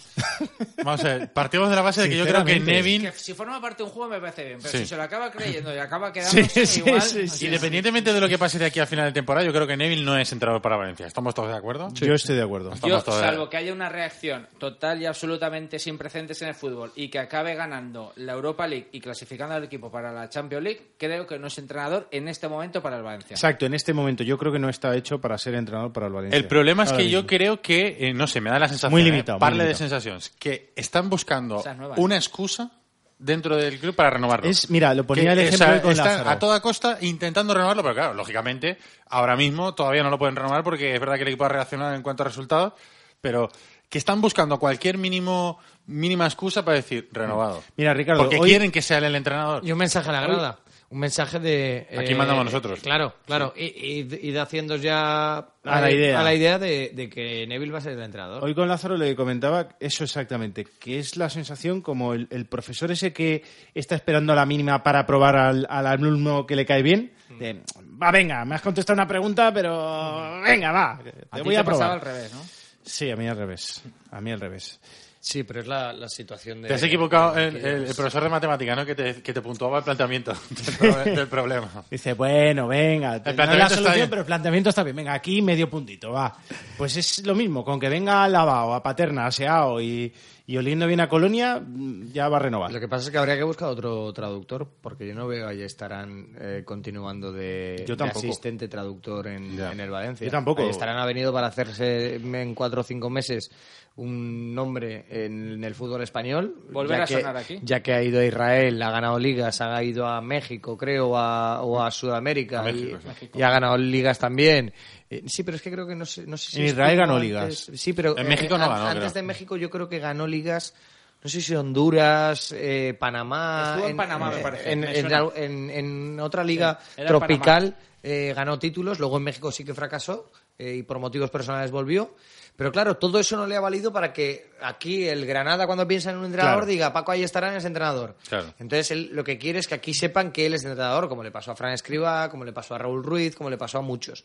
[0.84, 2.60] Vamos a ver, partimos de la base de que yo creo que.
[2.60, 4.78] Nevin Que si forma parte de un juego me parece bien, pero Sí.
[4.80, 7.02] si se lo acaba creyendo y acaba Sí, quedándose sí, igual...
[7.02, 7.46] sí, sí.
[7.46, 10.04] Independientemente de lo que pase de aquí a final de temporada, yo creo que Neville
[10.04, 11.06] no es entrenador para Valencia.
[11.08, 11.90] ¿Estamos todos de acuerdo?
[11.94, 12.74] Yo estoy de acuerdo.
[12.86, 17.10] Yo, salvo que haya una reacción total y absolutamente sin precedentes en el fútbol y
[17.10, 21.28] que acabe ganando la Europa League y clasificando al equipo para la Champions League, creo
[21.28, 23.34] que no es entrenador en este momento para el Valencia.
[23.36, 26.14] Exacto, en este momento yo creo que no está hecho para ser entrenador para el
[26.14, 26.38] Valencia.
[26.38, 29.02] El problema es que yo creo que, eh, no sé, me da la sensación, Muy
[29.02, 32.72] eh, limitado, muy parle de sensaciones, que están buscando Esa es nueva, una excusa
[33.18, 34.50] dentro del club para renovarlo.
[34.50, 37.54] Es- mira, lo ponía Que, el o ejemplo sea, con están a toda costa intentando
[37.54, 38.78] renovarlo, pero claro, lógicamente,
[39.10, 41.94] ahora mismo todavía no lo pueden renovar porque es verdad que el equipo ha reaccionado
[41.94, 42.74] en cuanto a resultados,
[43.20, 43.50] pero
[43.90, 47.62] que están buscando cualquier mínimo mínima excusa para decir renovado.
[47.76, 49.66] Mira, Ricardo, porque hoy- quieren que sea él el entrenador.
[49.66, 50.60] Y un mensaje a la grada.
[50.92, 51.88] Un mensaje de...
[51.98, 52.82] Aquí mandamos nosotros.
[52.82, 53.54] Claro, claro.
[53.56, 56.20] Y, y, y haciendo ya a, la idea.
[56.20, 58.44] a la idea de, de que Neville va a ser el entrenador.
[58.44, 62.92] Hoy con Lázaro le comentaba eso exactamente, que es la sensación como el, el profesor
[62.92, 63.42] ese que
[63.74, 67.14] está esperando a la mínima para probar al, al alumno que le cae bien.
[67.40, 67.62] De,
[68.02, 71.92] va, venga, me has contestado una pregunta, pero venga, va, te a voy a probar.
[71.92, 72.42] al revés, ¿no?
[72.84, 73.82] Sí, a mí al revés.
[74.12, 74.82] A mí al revés.
[75.24, 76.68] Sí, pero es la, la situación de...
[76.70, 78.84] Te has equivocado el, el- el profesor de matemática, ¿no?
[78.84, 81.86] Que te, que te puntuaba el planteamiento del, pro- del problema.
[81.92, 84.10] Dice, bueno, venga, te- no es la está solución, bien.
[84.10, 84.96] pero el planteamiento está bien.
[84.96, 86.36] Venga, aquí medio puntito, va.
[86.76, 90.12] Pues es lo mismo, con que venga lavado, a paterna, aseado y,
[90.48, 92.72] y oliendo bien a Colonia, mm, ya va a renovar.
[92.72, 95.62] Lo que pasa es que habría que buscar otro traductor, porque yo no veo ahí
[95.62, 98.26] estarán eh, continuando de, Yo de tampoco.
[98.26, 100.26] asistente traductor en, en el Valencia.
[100.26, 100.68] Yo tampoco.
[100.68, 103.52] estarán ha venido para hacerse en cuatro o cinco meses
[103.98, 106.56] un nombre en, el fútbol español.
[106.72, 107.60] Volver ya a que, sonar aquí.
[107.62, 111.62] Ya que ha ido a Israel, ha ganado ligas, ha ido a México, creo, a-
[111.62, 112.62] o a Sudamérica.
[112.62, 113.30] A México, y, sí.
[113.36, 114.74] y ha ganado ligas también.
[115.10, 117.16] Eh, sí, pero es que creo que no sé, no sé si En Israel ganó
[117.16, 117.28] antes.
[117.28, 117.72] ligas.
[117.76, 119.14] Sí, pero En eh, México no an- ganó, Antes creo.
[119.22, 120.74] de México yo creo que ganó ligas,
[121.22, 123.74] no sé si Honduras, eh, Panamá.
[123.76, 125.26] Estuvo en Panamá, me parece, En, me en- suena.
[125.36, 130.76] en- en otra liga tropical eh, ganó títulos, luego en México sí que fracasó eh,
[130.78, 132.16] y por motivos personales volvió.
[132.62, 136.12] Pero claro, todo eso no le ha valido para que aquí el Granada, cuando piensa
[136.12, 136.68] en un entrenador, Claro.
[136.72, 138.16] diga Paco ahí estará, es entrenador.
[138.30, 138.54] Claro.
[138.60, 141.32] Entonces él lo que quiere es que aquí sepan que él es entrenador, como le
[141.32, 144.24] pasó a Fran Escriba, como le pasó a Raúl Ruiz, como le pasó a muchos.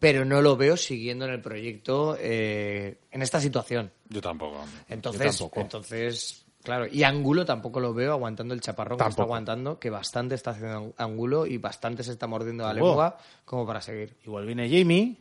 [0.00, 3.92] Pero no lo veo siguiendo en el proyecto eh, en esta situación.
[4.08, 4.64] Yo tampoco.
[4.88, 5.60] Entonces, Yo tampoco.
[5.60, 10.34] entonces, claro, y Angulo tampoco lo veo aguantando el chaparrón que está aguantando, que bastante
[10.34, 12.74] está haciendo Angulo y bastante se está mordiendo la Oh.
[12.74, 14.16] lengua como para seguir.
[14.24, 15.16] Igual viene Jamie,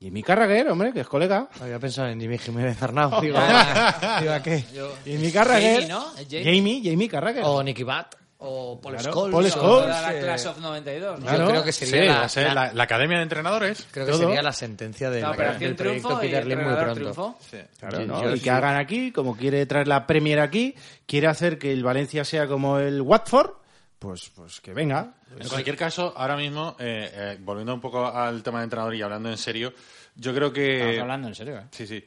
[0.00, 1.48] Jamie Carragher, hombre, que es colega.
[1.60, 3.18] Había pensado en Jimmy Jiménez Arnau.
[3.22, 4.62] Digo, ah, digo, ¿a qué?
[5.04, 5.82] Jamie Carragher.
[5.82, 6.06] Jamie, ¿no?
[6.18, 6.44] ¿Es Jamie?
[6.44, 7.42] Jamie, Jamie Carragher.
[7.44, 8.14] O Nicky Bat.
[8.38, 9.32] O Paul Claro, Scholes.
[9.32, 9.86] Paul o- Scholes.
[9.86, 11.20] Toda la eh, Class of 92.
[11.20, 11.38] ¿no?
[11.38, 13.86] Yo creo que Sí, sería, a la, ser la- la, la Academia de Entrenadores.
[13.90, 14.20] creo que todo.
[14.24, 17.38] sería la sentencia de La operación del proyecto triunfo y Peter el Lim muy pronto.
[17.80, 18.44] Claro, Yo- yo y sí.
[18.44, 20.74] que hagan aquí, como quiere traer la Premier aquí,
[21.06, 23.52] quiere hacer que el Valencia sea como el Watford,
[23.98, 25.14] pues, pues que venga.
[25.38, 29.02] En cualquier caso, ahora mismo, eh, eh, volviendo un poco al tema de entrenador y
[29.02, 29.72] hablando en serio,
[30.14, 30.80] yo creo que...
[30.80, 31.66] Estamos hablando en serio, ¿eh?
[31.70, 32.04] Sí, sí.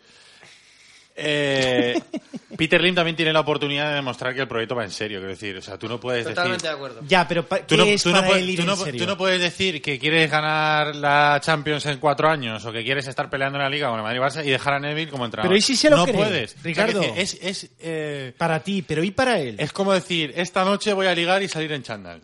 [1.21, 2.01] Eh,
[2.57, 5.19] Peter Lim también tiene la oportunidad de demostrar que el proyecto va en serio.
[5.19, 7.01] Quiero decir, o sea, tú no puedes Totalmente de acuerdo.
[7.07, 8.79] Ya, pero ¿qué Tú no, es tú no para puedes, él ir tú no en
[8.79, 9.01] pu- serio?
[9.03, 13.07] tú no puedes decir que quieres ganar la Champions en cuatro años o que quieres
[13.07, 15.23] estar peleando en la Liga con el Madrid y Barça y dejar a Neville como
[15.25, 15.49] entrenador.
[15.49, 16.51] Pero ¿y si se lo no cree, puedes.
[16.51, 17.01] O sea, Ricardo?
[17.15, 19.55] es, es, eh, Para ti, pero ¿y para él?
[19.57, 22.21] es como decir, esta noche voy a ligar y salir en chándal.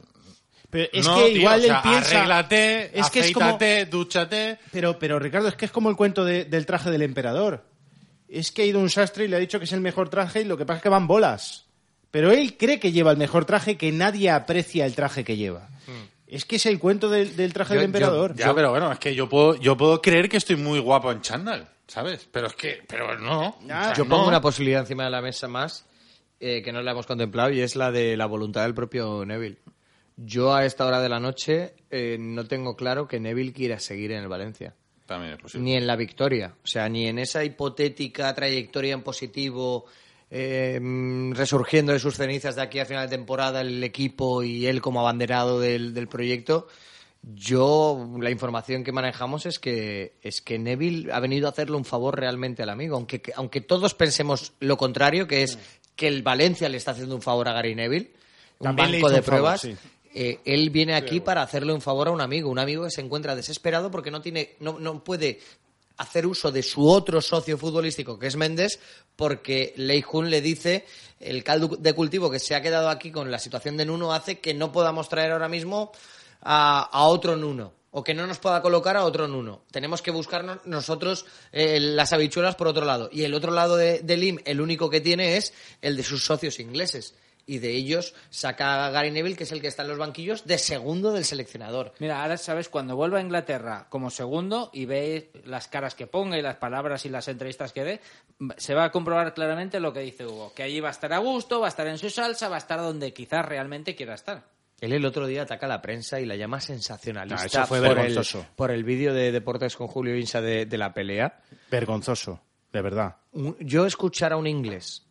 [0.69, 2.17] Pero es No, que tío, igual o sea, él piensa...
[2.17, 3.45] Arréglate, es que es como...
[3.45, 4.57] afeítate, dúchate...
[4.71, 7.63] Pero, pero Ricardo, es que es como el cuento de- del traje del emperador.
[8.27, 10.41] Es que ha ido un sastre y le ha dicho que es el mejor traje
[10.41, 11.65] y lo que pasa es que van bolas.
[12.11, 15.37] Pero él cree que lleva el mejor traje y que nadie aprecia el traje que
[15.37, 15.69] lleva.
[16.27, 18.35] Es que es el cuento del, del traje Yo- del emperador.
[18.35, 21.21] Ya, pero bueno, es que yo puedo, yo puedo creer que estoy muy guapo en
[21.21, 22.27] chándal, ¿sabes?
[22.31, 23.57] Pero es que, pero no.
[23.67, 24.09] Ya, O sea, Yo no.
[24.09, 25.85] pongo una posibilidad encima de la mesa más
[26.39, 29.57] eh, que no la hemos contemplado y es la de la voluntad del propio Neville.
[30.17, 34.11] Yo a esta hora de la noche eh, no tengo claro que Neville quiera seguir
[34.13, 34.73] en el Valencia.
[35.05, 35.63] También es posible.
[35.63, 36.55] Ni en la victoria.
[36.63, 39.85] O sea, ni en esa hipotética trayectoria en positivo,
[40.31, 44.65] eh, mm, resurgiendo de sus cenizas de aquí a final de temporada el equipo y
[44.65, 46.67] él como abanderado del, del proyecto.
[47.33, 51.85] Yo, la información que manejamos es que, es que Neville ha venido a hacerle un
[51.85, 52.95] favor realmente al amigo.
[52.95, 55.57] Aunque, aunque todos pensemos lo contrario, que es
[55.95, 58.11] que el Valencia le está haciendo un favor a Gary Neville,
[58.59, 59.61] un También banco de favor, pruebas.
[59.61, 59.75] sí.
[60.17, 63.01] Eh, él viene aquí para hacerle un favor a un amigo, un amigo que se
[63.01, 65.41] encuentra desesperado porque no tiene, no, no puede
[65.97, 68.79] hacer uso de su otro socio futbolístico, que es Méndez,
[69.17, 70.85] porque Lei Jun le dice
[71.19, 74.39] el caldo de cultivo que se ha quedado aquí con la situación de Nuno hace
[74.39, 75.91] que no podamos traer ahora mismo
[76.41, 79.63] a, a otro Nuno o que no nos pueda colocar a otro Nuno.
[79.69, 83.09] Tenemos que buscarnos nosotros eh, las habichuelas por otro lado.
[83.11, 86.23] Y el otro lado de, de Lim, el único que tiene es el de sus
[86.23, 87.15] socios ingleses.
[87.47, 90.45] Y de ellos saca a Gary Neville, que es el que está en los banquillos,
[90.45, 91.93] de segundo del seleccionador.
[91.99, 96.39] Mira, ahora sabes, cuando vuelva a Inglaterra como segundo y ve las caras que ponga
[96.39, 98.01] y las palabras y las entrevistas que dé,
[98.57, 101.19] se va a comprobar claramente lo que dice Hugo, que allí va a estar a
[101.19, 104.43] gusto, va a estar en su salsa, va a estar donde quizás realmente quiera estar.
[104.81, 107.79] Él el otro día ataca a la prensa y la llama sensacionalista Ah, eso fue
[107.79, 108.45] por, el, vergonzoso.
[108.55, 111.39] por el vídeo de Deportes con Julio Insa de, de la pelea.
[111.71, 112.41] Vergonzoso,
[112.73, 113.15] de verdad.
[113.59, 115.05] Yo escuchar a un inglés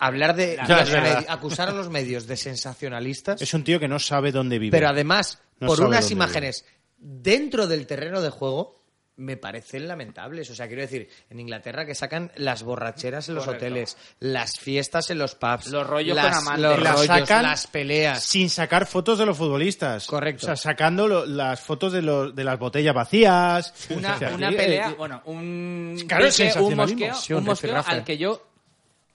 [0.00, 0.94] hablar de, los
[1.28, 4.76] acusar a los medios de sensacionalistas, Es un tío que no sabe dónde vive.
[4.76, 6.64] pero además No por unas imágenes
[6.98, 8.82] dentro del terreno de juego
[9.16, 10.50] me parecen lamentables.
[10.50, 13.66] O sea, quiero decir, en Inglaterra que sacan las borracheras en los Correcto.
[13.66, 16.62] hoteles, las fiestas en los pubs, Los rollos las, con amantes.
[16.62, 18.24] los Las rollos, sacan las peleas.
[18.24, 20.06] Sin sacar fotos de los futbolistas.
[20.08, 20.46] Correcto.
[20.46, 23.72] O sea, sacando lo- las fotos de, los, de las botellas vacías.
[23.90, 28.02] Una, O sea, una pelea, eh, bueno, un, Claro, pique, un mosqueo, un mosqueo al
[28.02, 28.44] que yo,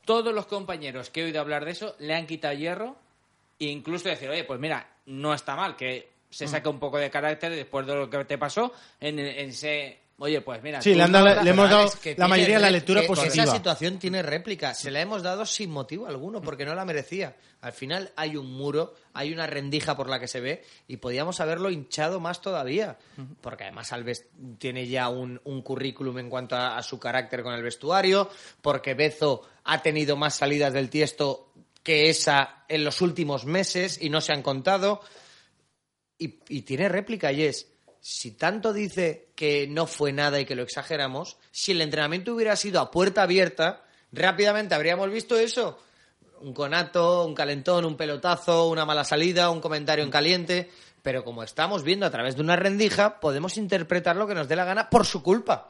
[0.10, 2.96] todos los compañeros que he oído hablar de eso, le han quitado hierro
[3.60, 6.48] e incluso decir, oye, pues mira, no está mal que se Mm.
[6.48, 10.00] saque un poco de carácter después de lo que te pasó en, en ese...
[10.22, 10.82] Oye, pues mira...
[10.82, 13.08] Sí, le han dado- le hemos dado Alex, que la mayoría de la lectura que
[13.08, 13.44] positiva.
[13.46, 14.74] Esa situación tiene réplica.
[14.74, 17.38] Se la hemos dado sin motivo alguno, porque no la merecía.
[17.62, 21.40] Al final hay un muro, hay una rendija por la que se ve, y podíamos
[21.40, 22.98] haberlo hinchado más todavía.
[23.42, 27.54] Porque además Alves tiene ya un, un currículum en cuanto a, a su carácter con
[27.54, 28.30] el vestuario,
[28.62, 34.10] porque Bezo ha tenido más salidas del tiesto que esa en los últimos meses y
[34.10, 35.02] no se han contado.
[36.18, 37.68] Y, y tiene réplica y es,
[38.02, 42.56] si tanto dice que no fue nada y que lo exageramos, si el entrenamiento hubiera
[42.56, 45.80] sido a puerta abierta, rápidamente habríamos visto eso.
[46.42, 50.70] Un conato, un calentón, un pelotazo, una mala salida, un comentario en caliente.
[51.02, 54.56] Pero como estamos viendo a través de una rendija, podemos interpretar lo que nos dé
[54.56, 55.70] la gana por su culpa.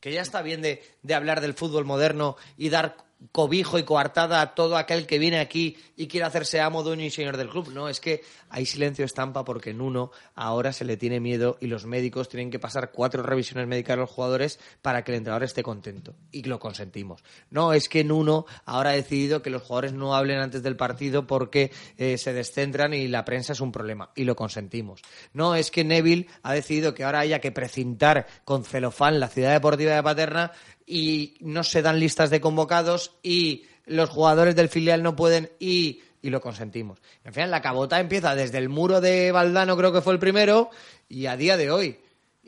[0.00, 0.82] Que ya está bien de,
[1.12, 2.96] hablar del fútbol moderno y dar
[3.32, 7.10] cobijo y coartada a todo aquel que viene aquí y quiere hacerse amo, dueño y
[7.10, 7.72] señor del club.
[7.72, 11.66] No, es que hay silencio estampa porque en uno ahora se le tiene miedo y
[11.66, 15.42] los médicos tienen que pasar cuatro revisiones médicas a los jugadores para que el entrenador
[15.42, 16.14] esté contento.
[16.30, 17.24] Y lo consentimos.
[17.50, 20.76] No, es que en uno ahora ha decidido que los jugadores no hablen antes del
[20.76, 24.10] partido porque eh, se descentran y la prensa es un problema.
[24.14, 25.02] Y lo consentimos.
[25.32, 29.52] No, es que Neville ha decidido que ahora haya que precintar con celofán la ciudad
[29.52, 30.52] deportiva de Paterna
[30.88, 36.00] y no se dan listas de convocados y los jugadores del filial no pueden y,
[36.22, 36.98] y lo consentimos.
[37.24, 40.70] En fin, la cabota empieza desde el muro de Valdano, creo que fue el primero,
[41.08, 42.00] y a día de hoy.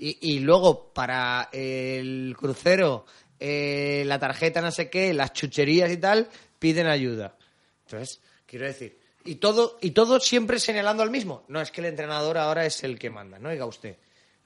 [0.03, 3.05] Y, luego para el crucero,
[3.39, 7.37] eh, la tarjeta no sé qué, las chucherías y tal, piden ayuda.
[7.85, 11.45] Entonces, quiero decir, Y todo, y todo siempre señalando al mismo.
[11.49, 13.99] No, es que el entrenador ahora es el que manda, no diga usted.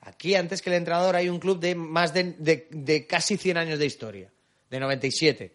[0.05, 3.57] Aquí, antes que el entrenador, hay un club de más de, de- de casi 100
[3.57, 4.31] años de historia,
[4.71, 5.55] de 97.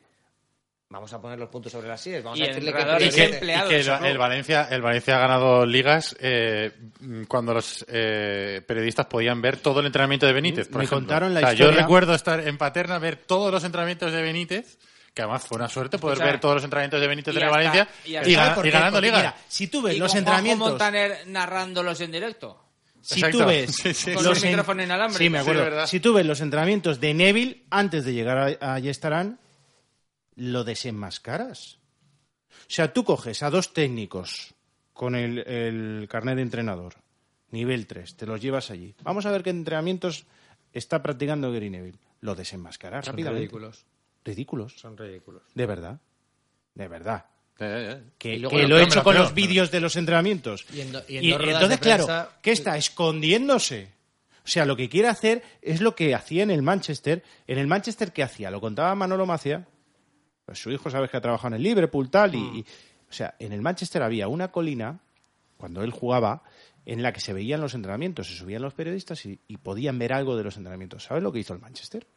[0.92, 2.24] Vamos a poner los puntos sobre las sillas.
[2.24, 4.82] Vamos Y a el decirle que Y que, empleado y que de el, Valencia, el
[4.82, 6.72] Valencia ha ganado ligas eh,
[7.28, 10.68] cuando los eh, periodistas podían ver todo el entrenamiento de Benítez.
[10.68, 10.98] Por Me ejemplo.
[11.06, 14.80] contaron la O sea, Yo recuerdo estar en Paterna, ver todos los entrenamientos de Benítez,
[15.14, 17.88] que además fue una suerte poder ver todos los entrenamientos de Benítez el hasta- Valencia
[18.06, 18.14] y
[18.72, 19.20] ganando ligas.
[19.20, 20.70] mira, si tú ves Y los con entrenamientos...
[20.70, 22.64] Montaner narrándolos en directo.
[23.02, 23.40] Si Exacto.
[23.40, 24.14] tú ves Sí, sí.
[24.14, 25.18] Con los un micrófono inalámbrico.
[25.20, 25.64] Sí, me Sí, acuerdo.
[25.64, 25.88] verdad.
[25.88, 29.40] si tú ves los entrenamientos de Neville antes de llegar a, a Yestarán,
[30.36, 31.80] lo desenmascaras.
[32.52, 34.54] O sea, tú coges a dos técnicos
[34.94, 36.94] con el, el carnet de entrenador,
[37.52, 38.94] nivel 3, te los llevas allí.
[39.04, 40.26] Vamos a ver qué entrenamientos
[40.74, 41.98] está practicando Gary Neville.
[42.22, 43.40] Lo desenmascaras Son rápidamente.
[43.42, 43.86] ridículos.
[44.26, 44.74] Ridículos.
[44.78, 45.44] Son ridículos.
[45.56, 46.00] De verdad.
[46.76, 47.26] De verdad.
[47.60, 48.02] Ya, ya, ya.
[48.18, 49.24] Que, Y luego que lo lo he hecho lo con creo.
[49.24, 50.66] los vídeos de los entrenamientos.
[50.74, 52.78] Y en do- y en Y entonces, de claro, prensa- ¿qué está?
[52.78, 53.92] Escondiéndose.
[54.46, 57.24] O sea, lo que quiere hacer es lo que hacía en el Manchester.
[57.48, 58.50] En el Manchester, ¿qué hacía?
[58.50, 59.68] Lo contaba Manolo Macia.
[60.46, 62.34] Pues su hijo, sabes que ha trabajado en el Liverpool, tal.
[62.34, 62.66] Y, y-
[63.10, 65.00] o sea, en el Manchester había una colina,
[65.58, 66.44] cuando él jugaba,
[66.86, 68.28] en la que se veían los entrenamientos.
[68.28, 71.04] Se subían los periodistas y, y podían ver algo de los entrenamientos.
[71.04, 72.08] ¿Sabes lo que hizo el Manchester?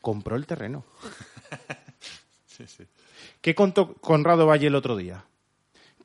[0.00, 0.84] Compró el terreno.
[3.40, 5.24] ¿Qué contó Conrado Valle el otro día?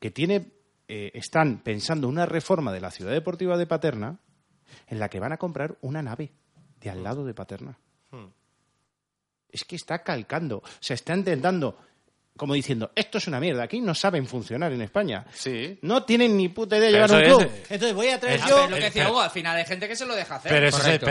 [0.00, 0.46] Que tiene,
[0.88, 4.18] eh, están pensando una reforma de la ciudad deportiva de Paterna
[4.88, 6.32] en la que van a comprar una nave
[6.80, 7.78] de al lado de Paterna.
[9.50, 11.78] Es que está calcando, o sea, está intentando,
[12.36, 15.24] como diciendo, esto es una mierda, aquí no saben funcionar en España.
[15.32, 15.78] Sí.
[15.82, 17.52] No tienen ni puta idea de Pero llevar un club.
[17.62, 18.46] es- Entonces voy a traer yo...
[18.46, 20.50] pero es lo que decía Hugo, al final hay gente que se lo deja hacer.
[20.50, 20.66] Pero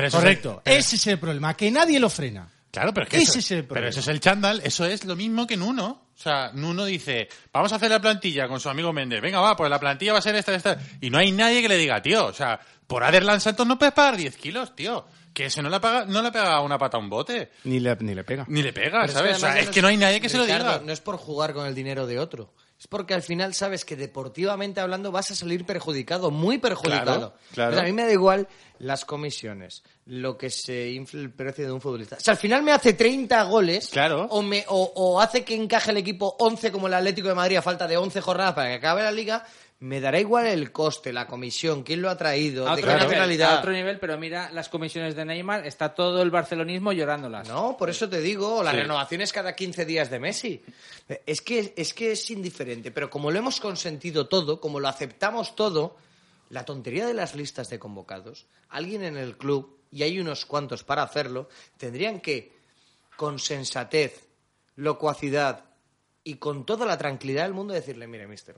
[0.08, 2.50] es Correcto, ese es el problema, que nadie lo frena.
[2.74, 5.06] Claro, pero es que Ese eso, es el pero eso es el chándal, eso es
[5.06, 6.08] lo mismo que Nuno.
[6.12, 9.22] O sea, Nuno dice, vamos a hacer la plantilla con su amigo Méndez.
[9.22, 10.80] Venga, va, pues la plantilla va a ser esta, esta.
[11.00, 13.94] Y no hay nadie que le diga, tío, o sea, por Aderlan Santos no puedes
[13.94, 15.06] pagar 10 kilos, tío.
[15.34, 17.52] Que eso no le, paga, no le pega una pata a un bote.
[17.64, 18.46] Ni le, ni le pega.
[18.48, 19.38] Ni le pega, Pero ¿sabes?
[19.38, 20.80] o sea, es que no hay nadie que se lo diga.
[20.84, 22.54] No es por jugar con el dinero de otro.
[22.80, 27.04] Es porque al final sabes que deportivamente hablando vas a salir perjudicado, muy perjudicado.
[27.04, 27.72] Claro, claro.
[27.72, 28.48] Pues a mí me da igual
[28.80, 32.20] las comisiones, lo que se infle el precio de un futbolista.
[32.20, 34.28] Si al final me hace 30 goles Claro.
[34.30, 37.56] o, me, o, o hace que encaje el equipo 11 como el Atlético de Madrid
[37.58, 39.46] a falta de 11 jornadas para que acabe la liga,
[39.84, 43.04] me dará igual el coste, la comisión, quién lo ha traído, a de qué nivel,
[43.04, 43.56] nacionalidad.
[43.56, 47.50] a otro nivel, pero mira las comisiones de Neymar, está todo el barcelonismo llorándolas.
[47.50, 48.78] No, por eso te digo, la Sí.
[48.78, 50.64] renovación es cada 15 días de Messi.
[51.26, 55.54] Es que, es que es indiferente, pero como lo hemos consentido todo, como lo aceptamos
[55.54, 55.98] todo,
[56.50, 60.86] la tontería de las listas de convocados, alguien en el club, y hay unos cuantos
[60.86, 62.54] para hacerlo, tendrían que,
[63.18, 64.30] con sensatez,
[64.78, 65.66] locuacidad
[66.24, 68.56] y con toda la tranquilidad del mundo, decirle, mire, mister,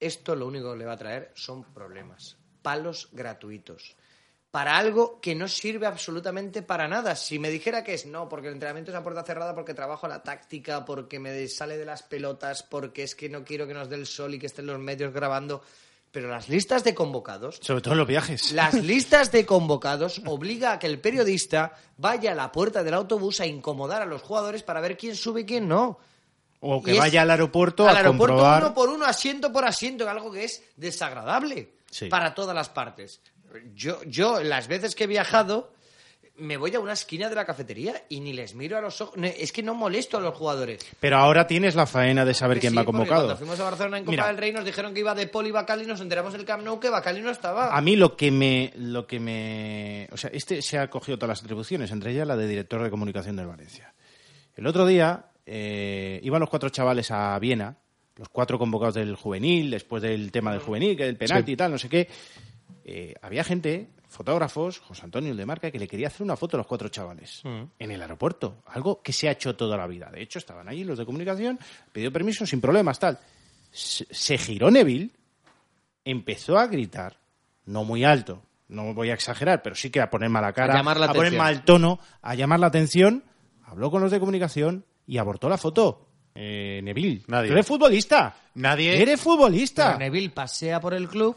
[0.00, 3.96] esto lo único que le va a traer son problemas, palos gratuitos.
[4.50, 7.14] Para algo que no sirve absolutamente para nada.
[7.16, 10.08] Si me dijera que es no, porque el entrenamiento es a puerta cerrada, porque trabajo
[10.08, 13.90] la táctica, porque me sale de las pelotas, porque es que no quiero que nos
[13.90, 15.62] dé el sol y que estén los medios grabando.
[16.10, 18.52] Pero las listas de convocados Sobre todo en los viajes.
[18.54, 23.40] las listas de convocados obliga a que el periodista vaya a la puerta del autobús
[23.40, 25.98] a incomodar a los jugadores para ver quién sube y quién no.
[26.60, 28.62] O que Y vaya al aeropuerto al a aeropuerto comprobar...
[28.64, 32.06] uno por uno, asiento por asiento, algo que es desagradable Sí.
[32.08, 33.20] para todas las partes.
[33.74, 35.72] Yo, yo, las veces que he viajado,
[36.36, 39.14] me voy a una esquina de la cafetería y ni les miro a los ojos.
[39.22, 40.84] Es que no molesto a los jugadores.
[41.00, 43.22] Pero ahora tienes la faena de saber quién sí, va convocado.
[43.22, 45.50] Cuando fuimos a Barcelona en Copa Mira, del Rey nos dijeron que iba de Poli
[45.50, 47.74] Bacali y nos enteramos del Camp Nou que Bacali no estaba.
[47.74, 51.38] A mí lo que me, lo que me, o sea, este se ha cogido todas
[51.38, 53.94] las atribuciones, entre ellas la de director de comunicación del Valencia.
[54.54, 57.74] El otro día eh, iban los cuatro chavales a Viena,
[58.16, 61.72] los cuatro convocados del juvenil, después del tema del juvenil, que del penalti y tal,
[61.72, 62.06] no sé qué.
[62.84, 66.56] Eh, había gente, fotógrafos, José Antonio el de Marca, que le quería hacer una foto
[66.56, 70.10] a los cuatro chavales en el aeropuerto, algo que se ha hecho toda la vida.
[70.10, 71.58] De hecho, estaban allí los de comunicación,
[71.92, 73.18] pidió permiso sin problemas, tal.
[73.70, 75.10] Se, se giró Neville
[76.04, 77.16] empezó a gritar,
[77.64, 80.76] no muy alto, no voy a exagerar, pero sí que a poner mala cara, A
[80.76, 83.24] llamar la a poner mal tono, a llamar la atención,
[83.64, 86.04] habló con los de comunicación y abortó la foto.
[86.34, 87.48] Eh, Neville, Nadie.
[87.48, 88.36] tú eres futbolista.
[88.54, 89.86] Nadie- Eres futbolista.
[89.86, 91.36] Pero Neville pasea por el club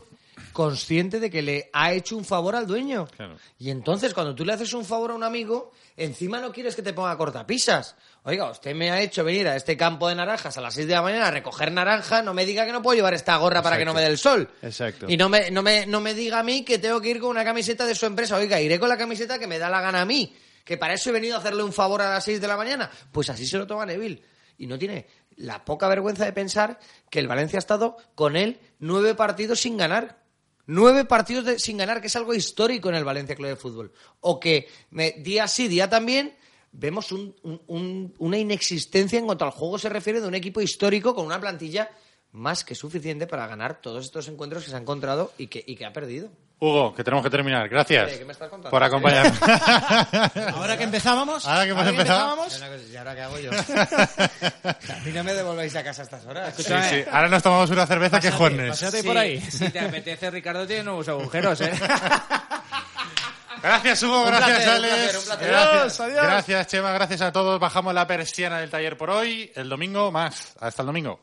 [0.54, 3.08] consciente de que le ha hecho un favor al dueño.
[3.16, 3.36] Claro.
[3.58, 6.82] Y entonces, cuando tú le haces un favor a un amigo, encima no quieres que
[6.82, 7.96] te ponga cortapisas.
[8.24, 10.94] Oiga, usted me ha hecho venir a este campo de naranjas a las 6 de
[10.94, 13.78] la mañana a recoger naranja, no me diga que no puedo llevar esta gorra para
[13.78, 14.48] que no me dé el sol.
[14.62, 15.08] Exacto.
[15.10, 17.30] Y no me, no, me, no me diga a mí que tengo que ir con
[17.32, 18.36] una camiseta de su empresa.
[18.36, 20.36] Oiga, iré con la camiseta que me da la gana a mí.
[20.66, 22.90] Que para eso he venido a hacerle un favor a las 6 de la mañana.
[23.12, 24.22] Pues así se lo toma Neville.
[24.58, 25.08] Y no tiene
[25.38, 29.78] la poca vergüenza de pensar que el Valencia ha estado con él nueve partidos sin
[29.78, 30.22] ganar.
[30.68, 33.92] Nueve partidos sin ganar, que es algo histórico en el Valencia Club de Fútbol.
[34.20, 34.68] O que
[35.18, 36.36] día sí, día también,
[36.72, 40.62] vemos un- un- un- una inexistencia en cuanto al juego se refiere de un equipo
[40.62, 41.90] histórico con una plantilla
[42.32, 45.92] más que suficiente para ganar todos estos encuentros que se ha encontrado y que ha
[45.92, 46.30] perdido.
[46.64, 47.68] Hugo, que tenemos que terminar.
[47.68, 48.70] Gracias ¿qué me estás contando?
[48.70, 49.42] por acompañarnos.
[50.54, 51.48] Ahora que empezábamos.
[51.48, 52.38] Ahora que hemos empezado.
[52.92, 53.50] ¿Y ahora qué hago yo?
[54.64, 56.54] a mí no me devolvéis a casa a estas horas.
[56.56, 57.04] Sí, sí.
[57.12, 58.78] Ahora nos tomamos una cerveza que Juanes.
[58.78, 61.72] Sí, Si te apetece, Ricardo tiene nuevos agujeros, ¿eh?
[63.64, 64.22] Gracias, Hugo.
[64.22, 64.94] Un Gracias, placer, un Alex.
[64.94, 65.48] placer, un placer.
[65.48, 66.24] Gracias, Adiós, adiós.
[66.24, 66.92] gracias, Chema.
[66.92, 67.60] Gracias a todos.
[67.60, 69.52] Bajamos la persiana del taller por hoy.
[69.56, 70.54] El domingo más.
[70.60, 71.20] Hasta el domingo.